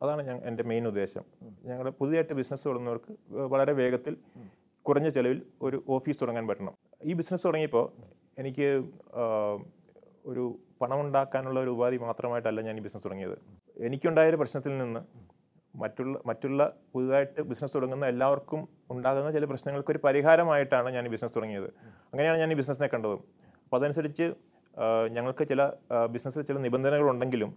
അതാണ് 0.00 0.22
ഞാൻ 0.28 0.38
എന്റെ 0.48 0.64
മെയിൻ 0.70 0.84
ഉദ്ദേശം. 0.90 1.24
ഞങ്ങളുടെ 1.68 1.92
പുതിയതായിട്ട് 1.98 2.34
ബിസിനസ് 2.38 2.64
തുടങ്ങുന്നവർക്ക് 2.68 3.12
വളരെ 3.54 3.72
വേഗത്തിൽ 3.80 4.14
കുറഞ്ഞ 4.86 5.08
ചിലവിൽ 5.16 5.38
ഒരു 5.62 5.78
ഓഫീസ് 5.94 6.18
തുടങ്ങാൻ 6.22 6.44
പറ്റണം. 6.50 6.74
ഈ 7.04 7.12
ബിസിനസ് 7.20 7.44
തുടങ്ങിയപ്പോൾ 7.46 7.84
എനിക്ക് 8.40 8.68
ഒരു 10.30 10.44
പണം 10.80 11.00
ഉണ്ടാക്കാനുള്ള 11.00 11.58
ഒരു 11.64 11.70
ഉപാധി 11.76 11.96
മാത്രമായിട്ടല്ല 12.06 12.60
ഞാൻ 12.68 12.76
ഈ 12.80 12.82
ബിസിനസ് 12.86 13.04
തുടങ്ങിയത്. 13.06 13.36
എനിക്കുണ്ടായൊരു 13.86 14.38
പ്രശ്നത്തിൽ 14.42 14.72
നിന്ന് 14.78 15.00
മറ്റുള്ള 15.74 16.14
മറ്റുള്ള 16.26 16.60
പുതുതായിട്ട് 16.92 17.40
ബിസിനസ് 17.50 17.74
തുടങ്ങുന്ന 17.76 18.04
എല്ലാവർക്കും 18.12 18.60
ഉണ്ടാകുന്ന 18.90 19.28
ചില 19.36 19.44
പ്രശ്നങ്ങൾക്ക് 19.50 19.90
ഒരു 19.94 20.00
പരിഹാരമായിട്ടാണ് 20.06 20.88
ഞാൻ 20.96 21.04
ഈ 21.08 21.10
ബിസിനസ് 21.14 21.34
തുടങ്ങിയത്. 21.36 21.68
അങ്ങനെയാണ് 22.12 22.38
ഞാൻ 22.42 22.50
ഈ 22.54 22.56
ബിസിനസ്സിനെ 22.60 22.88
കണ്ടത്. 22.94 23.16
അപ്പോൾ 23.64 23.78
അതനുസരിച്ച് 23.80 24.26
ഞങ്ങൾക്ക് 25.16 25.44
ചില 25.48 25.62
ബിസിനസ്സിൽ 26.14 26.42
ചില 26.48 26.58
നിബന്ധനകളുണ്ടെങ്കിലും 26.66 27.50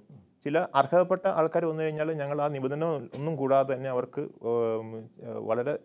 ചില 0.46 0.58
അർഹതപ്പെട്ട 0.80 1.26
ആൾക്കാർ 1.40 1.64
വന്നു 1.66 1.84
കഴിഞ്ഞാൽ 1.84 2.10
ഞങ്ങൾ 2.22 2.38
ആ 2.46 2.48
നിബന്ധന 2.56 2.86
ഒന്നും 3.18 3.34
കൂടാതെ 3.42 3.70
തന്നെ 3.74 3.90
അവർക്ക് 3.90 4.24
വളരെ 5.50 5.76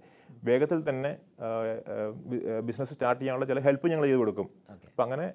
വേഗത്തിൽ 0.48 0.78
തന്നെ 0.88 1.10
ബിസിനസ് 2.68 2.94
സ്റ്റാർട്ട് 2.96 3.20
ചെയ്യാനുള്ള 3.20 3.46
ചില 3.50 3.60
ഹെൽപ്പ് 3.66 3.90
ഞങ്ങൾ 3.92 4.06
ചെയ്ത് 4.08 4.20
കൊടുക്കും. 4.22 4.48
അപ്പം 4.88 5.04
അങ്ങനെ 5.06 5.26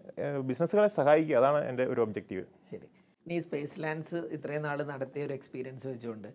ബിസിനസ്സുകളെ 0.50 0.90
സഹായിക്കുക 0.98 1.38
അതാണ് 1.42 1.60
എന്റെ 1.70 1.86
ഒരു 1.94 2.02
ഒബ്ജക്റ്റീവ്. 2.06 2.46
ശരി. 2.72 2.88
ഇനി 3.26 3.38
സ്പേസ് 3.40 3.76
ലാൻഡ്സ് 3.84 4.22
ഇത്രയും 4.38 4.64
നാൾ 4.68 4.78
നടത്തിയ 4.92 5.26
ഒരു 5.28 5.34
എക്സ്പീരിയൻസ് 5.40 5.86
വെച്ചുകൊണ്ട് 5.88 6.30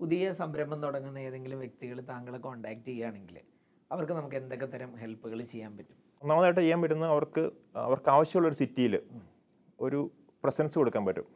പുതിയ 0.00 0.32
സംരംഭം 0.40 0.78
തുടങ്ങുന്ന 0.82 1.18
ഏതെങ്കിലും 1.26 1.58
വ്യക്തികൾ 1.64 1.98
താങ്കളെ 2.12 2.38
കോൺടാക്ട് 2.46 2.86
ചെയ്യുകയാണെങ്കിൽ 2.88 3.36
അവർക്ക് 3.90 4.12
നമുക്ക് 4.12 4.36
എന്തൊക്കെ 4.36 4.66
തരം 4.66 4.90
ഹെൽപ്പുകൾ 5.02 5.38
ചെയ്യാൻ 5.52 5.72
പറ്റും? 5.76 5.96
ഒന്നാമതായിട്ട് 6.22 6.60
ചെയ്യാൻ 6.60 6.78
പറ്റുന്ന 6.82 7.06
അവർക്ക് 7.14 7.42
അവർക്ക് 7.86 8.10
ആവശ്യമുള്ള 8.16 8.48
ഒരു 8.48 8.58
സിറ്റിയിൽ 8.62 8.94
ഒരു 9.80 10.00
പ്രസൻസ് 10.44 10.76
കൊടുക്കാൻ 10.78 11.04
പറ്റും. 11.08 11.26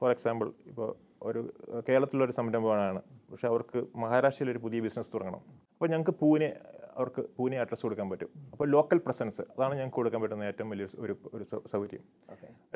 ഫോർ 0.00 0.10
എക്സാമ്പിൾ 0.10 0.48
ഇപ്പോൾ 0.70 0.88
ഒരു 1.22 1.40
കേരളത്തിലൊരു 1.88 2.32
സംരംഭമാണ് 2.32 3.02
പക്ഷെ 3.32 3.48
അവർക്ക് 3.52 3.80
മഹാരാഷ്ട്രയിൽ 4.02 4.50
ഒരു 4.54 4.60
പുതിയ 4.64 4.80
ബിസിനസ് 4.86 5.10
തുടങ്ങണം. 5.14 5.42
അപ്പോൾ 5.74 5.90
ഞങ്ങൾക്ക് 5.92 6.14
പൂനെ 6.22 6.50
അവർക്ക് 6.96 7.22
പൂനെ 7.36 7.56
അഡ്രസ്സ് 7.62 7.84
കൊടുക്കാൻ 7.86 8.08
പറ്റും. 8.12 8.30
അപ്പോൾ 8.52 8.66
ലോക്കൽ 8.74 8.98
പ്രസൻസ് 9.06 9.42
അതാണ് 9.54 9.74
ഞങ്ങൾക്ക് 9.78 9.98
കൊടുക്കാൻ 10.00 10.20
പറ്റുന്ന 10.24 10.50
ഏറ്റവും 10.50 10.70
വലിയ 10.72 10.86
ഒരു 11.04 11.14
ഒരു 11.36 11.44
സൗകര്യം. 11.72 12.04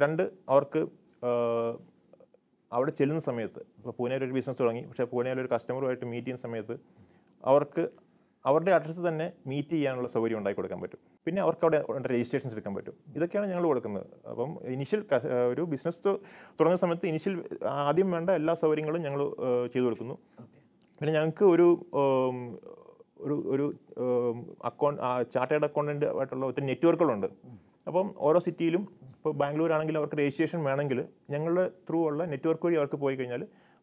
രണ്ട് 0.04 0.24
അവർക്ക് 0.54 0.82
അവിടെ 2.76 2.92
ചെല്ലുന്ന 2.98 3.22
സമയത്ത് 3.30 3.60
ഇപ്പോൾ 3.78 3.92
പൂനെയിൽ 3.98 4.22
ഒരു 4.26 4.34
ബിസിനസ് 4.36 4.58
തുടങ്ങി 4.62 4.82
പക്ഷേ 4.88 5.04
പൂനെയിൽ 5.12 5.38
ഒരു 5.42 5.50
കസ്റ്റമറുമായിട്ട് 5.52 6.06
മീറ്റ് 6.12 6.26
ചെയ്യുന്ന 6.26 6.46
സമയത്ത് 6.46 6.74
അവർക്ക് 7.50 7.84
അവരുടെ 8.48 8.72
അഡ്രസ്സ് 8.76 9.02
തന്നെ 9.06 9.26
മീറ്റ് 9.50 9.74
ചെയ്യാനുള്ള 9.76 10.08
സൗകര്യം 10.14 10.38
ഉണ്ടാക്കി 10.40 10.58
കൊടുക്കാൻ 10.58 10.80
പറ്റും. 10.82 11.00
പിന്നെ 11.26 11.40
അവർക്ക് 11.44 11.64
അവിടെ 11.66 11.78
രജിസ്ട്രേഷൻസ് 12.12 12.54
എടുക്കാൻ 12.56 12.74
പറ്റും. 12.76 12.94
ഇതൊക്കെയാണ് 13.16 13.46
ഞങ്ങൾ 13.52 13.64
കൊടുക്കുന്നത്. 13.70 14.06
അപ്പം 14.32 14.50
ഇനിഷ്യൽ 14.74 15.00
ഒരു 15.52 15.62
ബിസിനസ് 15.72 16.00
തുടങ്ങുന്ന 16.58 16.80
സമയത്ത് 16.84 17.06
ഇനിഷ്യൽ 17.12 17.34
ആദ്യം 17.88 18.10
വേണ്ട 18.16 18.30
എല്ലാ 18.40 18.54
സൗകര്യങ്ങളും 18.62 19.02
ഞങ്ങൾ 19.06 19.22
ചെയ്തു 19.72 19.84
കൊടുക്കുന്നു. 19.86 20.16
പിന്നെ 20.98 21.12
ഞങ്ങൾക്ക് 21.16 21.44
ഒരു 21.54 21.66
ഒരു 23.24 23.34
ഒരു 23.54 23.66
അക്കൗണ്ട് 24.68 25.00
ചാർട്ടേഡ് 25.34 25.66
അക്കൗണ്ടന്റ് 25.68 26.06
ആയിട്ടുള്ള 26.18 26.46
ഒത്തിരി 26.50 26.66
നെറ്റ്വർക്കുകളുണ്ട്. 26.70 27.28
അപ്പം 27.88 28.06
ഓരോ 28.26 28.38
സിറ്റിയിലും 28.46 28.82
ഇപ്പോൾ 29.16 29.32
ബാംഗ്ലൂർ 29.42 29.70
ആണെങ്കിൽ 29.76 29.96
അവർക്ക് 30.00 30.16
രജിസ്ട്രേഷൻ 30.20 30.60
വേണമെങ്കിൽ 30.68 30.98
ഞങ്ങളുടെ 31.34 31.64
ത്രൂ 31.88 31.98
ഉള്ള 32.08 32.24
നെറ്റ്വർക്ക് 32.32 32.66
വഴി 32.66 32.76
അവർക്ക് 32.80 32.98
പോയി 33.04 33.16
കഴിഞ്ഞാൽ 33.16 33.42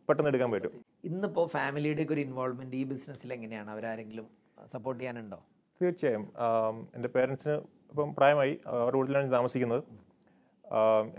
പെട്ടെന്ന് 0.09 0.29
എടുക്കാൻ 0.31 0.49
പറ്റും. 0.51 0.73
ഇന്നിപ്പോൾ 1.09 1.45
ഫാമിലിയുടെ 1.47 2.05
ഒരു 2.15 2.21
ഇൻവോൾവ്മെന്റ് 2.27 2.77
ഈ 2.81 2.83
ബിസിനസ്സിൽ 2.91 3.33
എങ്ങനെയാണ്? 3.33 3.69
അവരാരെങ്കിലും 3.75 4.27
സപ്പോർട്ട് 4.73 4.99
ചെയ്യാനുണ്ടോ? 5.01 5.39
തീർച്ചയായും. 5.81 6.25
എന്റെ 6.95 7.09
പേരൻസിന് 7.15 7.55
ഇപ്പം 7.91 8.09
പ്രായമായി 8.15 8.53
അവരുടെ 8.73 8.97
വീട്ടിലാണ് 8.99 9.31
താമസിക്കുന്നത്. 9.37 9.83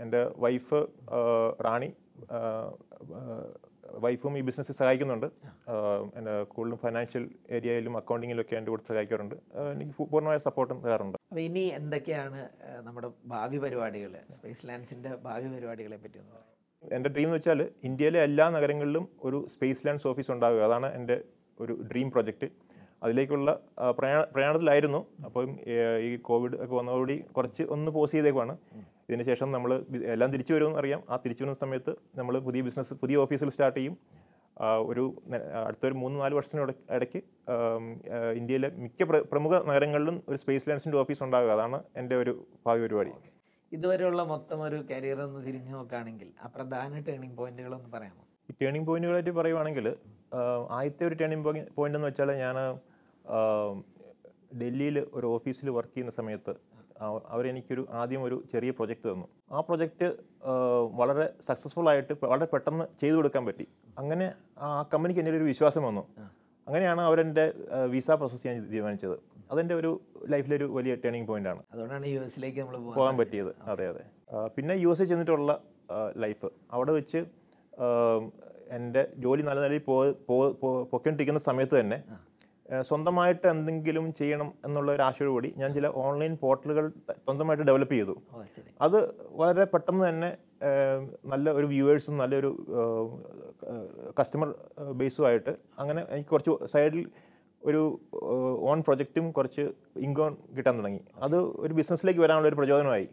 എന്റെ 0.03 0.21
വൈഫ് 0.45 0.79
റാണി 1.67 1.89
വൈഫും 4.03 4.33
ഈ 4.37 4.41
ബിസിനസ്സിൽ 4.47 4.75
സഹായിക്കുന്നുണ്ട്. 4.79 5.27
എന്റെ 6.17 6.33
കൂടുതലും 6.53 6.79
ഫൈനാൻഷ്യൽ 6.83 7.23
ഏരിയയിലും 7.57 7.93
അക്കൗണ്ടിങ്ങിലും 7.97 8.43
ഒക്കെ 8.45 8.55
എന്റെ 8.59 8.71
കൂടെ 8.71 8.83
സഹായിക്കാറുണ്ട്. 8.89 9.35
എനിക്ക് 9.73 9.91
പൂർണമായ 10.11 10.39
സപ്പോർട്ടും 10.47 10.79
തരാറുണ്ട്. 10.85 11.17
അപ്പോൾ 11.31 11.43
ഇനി 11.47 11.63
എന്തൊക്കെയാണ് 11.79 12.41
നമ്മുടെ 12.87 13.09
ഭാവി 13.33 13.57
പരിപാടികൾ 13.57 14.13
സ്പേസ് 14.37 14.67
ലാൻഡ്സിന്റെ 14.69 15.11
ഭാവി 15.27 15.47
പരിപാടികളെ 15.55 15.99
പറ്റി 16.03 16.19
ഒന്ന് 16.23 16.31
പറയാം. 16.31 16.51
എന്റെ 16.83 17.09
ഡ്രീം 17.09 17.27
എന്ന് 17.27 17.37
വെച്ചാൽ 17.37 17.61
ഇന്ത്യയിലെ 17.83 18.19
എല്ലാ 18.23 18.45
നഗരങ്ങളിലും 18.55 19.05
ഒരു 19.23 19.37
സ്പേസ് 19.53 19.87
ലാൻഡ്സ് 19.87 20.07
ഓഫീസ് 20.07 20.31
ഉണ്ടാകുക 20.31 20.61
അതാണ് 20.61 20.87
എന്റെ 20.93 21.17
ഒരു 21.59 21.73
ഡ്രീം 21.91 22.11
പ്രൊജക്റ്റ് 22.11 22.47
അതിലേക്കുള്ള 23.03 23.49
പ്രയാണ 23.99 24.19
പ്രയാണത്തിലായിരുന്നു. 24.33 24.99
അപ്പം 25.25 25.49
ഈ 26.07 26.09
കോവിഡ് 26.29 26.55
ഒക്കെ 26.63 26.75
വന്നതോടുകൂടി 26.75 27.17
കുറച്ച് 27.37 27.63
ഒന്ന് 27.75 27.91
പോസ് 27.91 28.11
ചെയ്തേക്കുവാണ്. 28.11 28.55
ഇതിന് 29.09 29.23
ശേഷം 29.23 29.51
നമ്മൾ 29.51 29.85
എല്ലാം 30.05 30.31
തിരിച്ചു 30.31 30.53
വരുമെന്ന് 30.53 30.79
അറിയാം. 30.79 31.03
ആ 31.09 31.15
തിരിച്ചു 31.15 31.43
വരുന്ന 31.43 31.59
സമയത്ത് 31.59 31.95
നമ്മൾ 32.15 32.39
പുതിയ 32.39 32.61
ബിസിനസ് 32.61 32.93
പുതിയ 32.93 33.15
ഓഫീസിൽ 33.15 33.49
സ്റ്റാർട്ട് 33.49 33.79
ചെയ്യും. 33.79 33.97
ഒരു 34.77 35.21
അടുത്തൊരു 35.65 35.93
മൂന്ന് 35.93 36.19
നാല് 36.19 36.35
വർഷത്തിന് 36.35 36.61
ഇട- 36.61 36.91
ഇടയ്ക്ക് 36.91 37.23
ഇന്ത്യയിലെ 38.35 38.69
മിക്ക 38.69 39.03
പ്രമുഖ 39.03 39.67
നഗരങ്ങളിലും 39.67 40.23
ഒരു 40.29 40.37
സ്പേസ് 40.37 40.69
ലാൻഡ്സിന്റെ 40.69 40.97
ഓഫീസ് 40.97 41.23
ഉണ്ടാകുക. 41.23 41.51
അതാണ് 41.51 41.83
എന്റെ 41.97 42.15
ഒരു 42.15 42.47
ഭാവി 42.65 42.81
പരിപാടി. 42.81 43.11
ഇതുവരെയുള്ള 43.71 44.23
മൊത്തം 44.23 44.61
ഒരു 44.61 44.75
കരിയർ 44.75 45.21
ഒന്ന് 45.21 45.47
തിരിഞ്ഞു 45.47 45.71
നോക്കുകയാണെങ്കിൽ 45.71 46.31
ആ 46.43 46.47
പ്രധാന 46.47 46.99
ടേണിംഗ് 46.99 47.37
പോയിന്റുകൾ 47.37 47.75
ഒന്ന് 47.75 47.89
പറയാമോ? 47.89 48.25
ഈ 48.49 48.53
ടേണിംഗ് 48.61 48.87
പോയിന്റുകളായിട്ട് 48.87 49.29
പറയുവാണെങ്കിൽ 49.29 49.95
ആദ്യത്തെ 50.69 51.07
ഒരു 51.07 51.15
ടേണിംഗ് 51.15 51.75
പോയിന്റ് 51.75 51.97
എന്ന് 51.97 52.07
വെച്ചാൽ 52.07 52.31
ഞാൻ 52.31 52.55
ഡൽഹിയിൽ 54.57 55.07
ഒരു 55.13 55.27
ഓഫീസിൽ 55.27 55.69
വർക്ക് 55.69 55.95
ചെയ്യുന്ന 55.95 56.11
സമയത്ത് 56.11 56.55
അവരെനിക്കൊരു 57.01 57.87
ആദ്യം 57.91 58.23
ഒരു 58.23 58.43
ചെറിയ 58.51 58.71
പ്രൊജക്റ്റ് 58.71 59.07
തന്നു. 59.11 59.27
ആ 59.51 59.59
പ്രൊജക്റ്റ് 59.59 60.07
വളരെ 60.99 61.25
സക്സസ്ഫുൾ 61.47 61.89
ആയിട്ട് 61.89 62.13
വളരെ 62.25 62.47
പെട്ടെന്ന് 62.53 62.85
ചെയ്തു 63.01 63.15
കൊടുക്കാൻ 63.15 63.45
പറ്റി. 63.45 63.67
അങ്ങനെ 63.97 64.27
ആ 64.57 64.69
കമ്പനിക്ക് 64.93 65.21
എന്റെ 65.21 65.37
ഒരു 65.37 65.47
വിശ്വാസം 65.51 65.83
വന്നു. 65.83 66.03
അങ്ങനെയാണ് 66.67 67.01
അവരെന്റെ 67.01 67.45
വിസ 67.93 68.11
പ്രോസസ് 68.11 68.43
ചെയ്യാൻ 68.43 68.71
തീരുമാനിച്ചത്. 68.71 69.17
അതെന്റെ 69.51 69.75
ഒരു 69.75 69.91
ലൈഫിലൊരു 70.33 70.65
വലിയ 70.77 70.95
ടേണിംഗ് 70.95 71.47
ആണ്. 71.47 71.61
അതുകൊണ്ടാണ് 71.73 72.05
യു 72.05 72.21
എസിലേക്ക് 72.27 72.59
നമ്മൾ 72.59 72.77
പോകാൻ 72.99 73.17
പറ്റിയത്. 73.17 73.51
അതെ 73.73 73.87
അതെ. 73.91 74.03
പിന്നെ 74.55 74.75
യു 74.83 74.91
എസ് 74.91 75.03
ചെന്നിട്ടുള്ള 75.03 75.59
ലൈഫ് 76.23 76.49
അവിടെ 76.71 76.91
വെച്ച് 76.91 77.19
എന്റെ 78.77 79.01
ജോലി 79.23 79.41
നല്ല 79.47 79.59
നിലയിൽ 79.65 79.83
പോ 79.87 79.95
പോയി 80.29 80.51
പൊക്കൊണ്ടിരിക്കുന്ന 80.91 81.39
സമയത്ത് 81.39 81.75
തന്നെ 81.79 81.97
സ്വന്തമായിട്ട് 82.89 83.45
എന്തെങ്കിലും 83.47 84.05
ചെയ്യണം 84.19 84.49
എന്നുള്ള 84.65 84.89
ഒരു 84.95 85.03
ആശയോടുകൂടി 85.07 85.49
ഞാൻ 85.57 85.69
ചില 85.73 85.87
ഓൺലൈൻ 86.03 86.33
പോർട്ടലുകൾ 86.43 86.85
സ്വന്തമായിട്ട് 87.25 87.65
ഡെവലപ്പ് 87.69 87.93
ചെയ്തു. 87.93 88.15
അത് 88.81 88.97
വളരെ 89.41 89.65
പെട്ടെന്ന് 89.73 90.03
തന്നെ 90.09 90.29
നല്ല 91.33 91.51
ഒരു 91.59 91.67
വ്യൂവേഴ്സും 91.73 92.17
നല്ലൊരു 92.17 92.51
കസ്റ്റമർ 94.19 94.49
ബേസുമായിട്ട് 95.01 95.53
അങ്ങനെ 95.79 96.01
എനിക്ക് 96.13 96.29
കുറച്ച് 96.29 96.51
സൈഡിൽ 96.73 97.05
ഒരു 97.63 97.81
ഓൺ 98.71 98.79
പ്രൊജക്റ്റും 98.87 99.25
കുറച്ച് 99.37 99.63
ഇൻകോൺ 100.05 100.33
കിട്ടാൻ 100.57 100.73
തുടങ്ങി. 100.79 101.01
അത് 101.25 101.37
ഒരു 101.63 101.73
ബിസിനസ്സിലേക്ക് 101.73 102.21
വരാനുള്ള 102.25 102.47
ഒരു 102.51 102.57
പ്രചോദനമായി. 102.59 103.07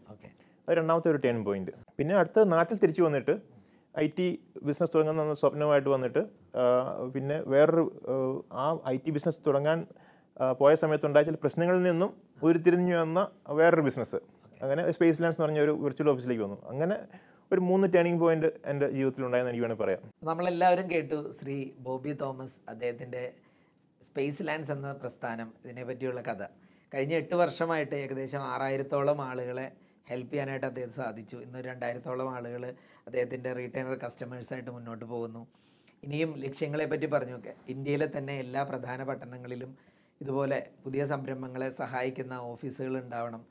അത് 0.69 0.77
രണ്ടാമത്തെ 0.79 1.09
ഒരു 1.13 1.21
ടേൺ 1.25 1.39
പോയിന്റ്. 1.45 1.73
പിന്നെ 1.99 2.15
അടുത്ത 2.21 2.45
നാട്ടിൽ 2.55 2.77
തിരിച്ചു 2.83 3.03
വന്നിട്ട് 3.03 3.35
ഐ 4.05 4.07
ടി 4.19 4.27
ബിസിനസ് 4.69 4.93
തുടങ്ങുന്ന 4.95 5.35
സ്വപ്നമായിട്ട് 5.41 5.91
വന്നിട്ട് 5.95 6.23
പിന്നെ 7.15 7.37
വേറൊരു 7.53 7.85
ആ 8.53 8.65
ഐ 8.89 8.97
ടി 8.97 9.11
ബിസിനസ് 9.11 9.41
തുടങ്ങാൻ 9.47 9.87
പോയ 10.61 10.75
സമയത്തുണ്ടായ 10.75 11.23
ചില 11.23 11.35
പ്രശ്നങ്ങളിൽ 11.35 11.83
നിന്നും 11.83 12.11
ഉരുത്തിരിഞ്ഞു 12.43 12.97
വന്ന 12.97 13.21
വേറൊരു 13.61 13.85
ബിസിനസ് 13.89 14.19
അങ്ങനെ 14.63 14.83
സ്പേസ് 14.93 15.23
ലാൻഡ്സ് 15.23 15.39
എന്ന് 15.39 15.47
പറഞ്ഞ 15.47 15.61
ഒരു 15.67 15.73
വിർച്വൽ 15.85 16.09
ഓഫീസിലേക്ക് 16.11 16.43
വന്നു. 16.43 16.59
അങ്ങനെ 16.69 16.97
ഒരു 17.53 17.61
മൂന്ന് 17.61 17.87
ടേണിംഗ് 17.95 18.21
പോയിന്റ് 18.21 18.47
എന്റെ 18.67 18.91
ജീവിതത്തിൽ 18.91 19.25
ഉണ്ടായെന്ന് 19.27 19.51
എനിക്ക് 19.51 19.65
വേണമെങ്കിൽ 19.65 19.85
പറയാം. 19.85 20.03
നമ്മളെല്ലാവരും 20.25 20.91
കേട്ടു 20.91 21.33
ശ്രീ 21.39 21.57
ബോബി 21.87 22.13
തോമസ് 22.13 22.57
അദ്ദേഹത്തിന്റെ 22.69 23.23
സ്പേസ് 24.03 24.47
ലാൻഡ്സ് 24.49 24.73
എന്ന 24.73 24.93
പ്രസ്ഥാനം 24.93 25.49
ഇതിനെ 25.65 25.85
പറ്റിയുള്ള 25.85 26.21
കഥ. 26.21 26.43
കഴിഞ്ഞ 26.95 27.15
എട്ട് 27.15 27.35
വർഷമായിട്ട് 27.35 27.95
ഏകദേശം 27.95 28.43
ആറായിരത്തോളം 28.53 29.21
ആളുകളെ 29.23 29.67
ഹെൽപ്പ് 30.11 30.33
ചെയ്യാനായിട്ട് 30.33 30.67
അദ്ദേഹത്തിന് 30.67 30.97
സാധിച്ചു. 31.03 31.37
ഇന്ന് 31.37 31.59
രണ്ടായിരത്തോളം 31.59 32.31
ആളുകൾ 32.37 32.63
അദ്ദേഹത്തിന്റെ 33.07 33.53
റീറ്റെയിനർ 33.53 33.95
കസ്റ്റമേഴ്സായിട്ട് 34.05 34.71
മുന്നോട്ട് 34.71 35.05
പോകുന്നു. 35.05 35.43
ഇനിയും 36.03 36.31
ലക്ഷ്യങ്ങളെ 36.45 36.87
പറ്റി 36.87 37.07
പറഞ്ഞു 37.07 37.35
ഒക്കെ 37.37 37.53
ഇന്ത്യയിലെ 37.69 38.09
തന്നെ 38.17 38.35
എല്ലാ 38.45 38.63
പ്രധാന 38.63 39.03
പട്ടണങ്ങളിലും 39.03 39.73
ഇതുപോലെ 40.21 40.59
പുതിയ 40.85 41.03
സംരംഭങ്ങളെ 41.05 41.71
സഹായിക്കുന്ന 41.71 42.35
ഓഫീസുകൾ 42.53 42.95
ഉണ്ടാവണം. 43.03 43.43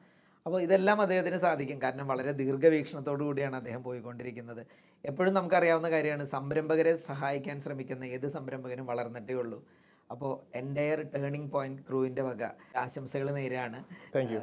അപ്പോൾ 0.45 0.61
ഇതെല്ലാം 0.61 1.01
അദ്ദേഹത്തിന് 1.01 1.37
സാധിക്കും. 1.37 1.81
കാരണം 1.81 2.07
വളരെ 2.07 2.31
ദീർഘവീക്ഷണത്തോടു 2.31 3.23
കൂടിയാണ് 3.23 3.55
അദ്ദേഹം 3.55 3.83
പോയിക്കൊണ്ടിരിക്കുന്നത്. 3.83 4.61
എപ്പോഴും 5.05 5.33
നമുക്കറിയാവുന്ന 5.33 5.89
കാര്യമാണ് 5.89 6.25
സംരംഭകരെ 6.25 6.93
സഹായിക്കാൻ 6.95 7.59
ശ്രമിക്കുന്ന 7.61 8.03
ഏത് 8.15 8.27
സംരംഭകനും 8.27 8.85
വളർന്നിട്ടേ 8.85 9.33
ഉള്ളൂ. 9.33 9.59
അപ്പോൾ 10.11 10.57
എന്റെ 10.57 10.85
ടേണിംഗ് 11.13 11.51
പോയിന്റ് 11.51 11.81
ക്രൂവിന്റെ 11.81 12.21
വക 12.21 12.43
ആശംസകൾ 12.77 13.29
യു 14.33 14.41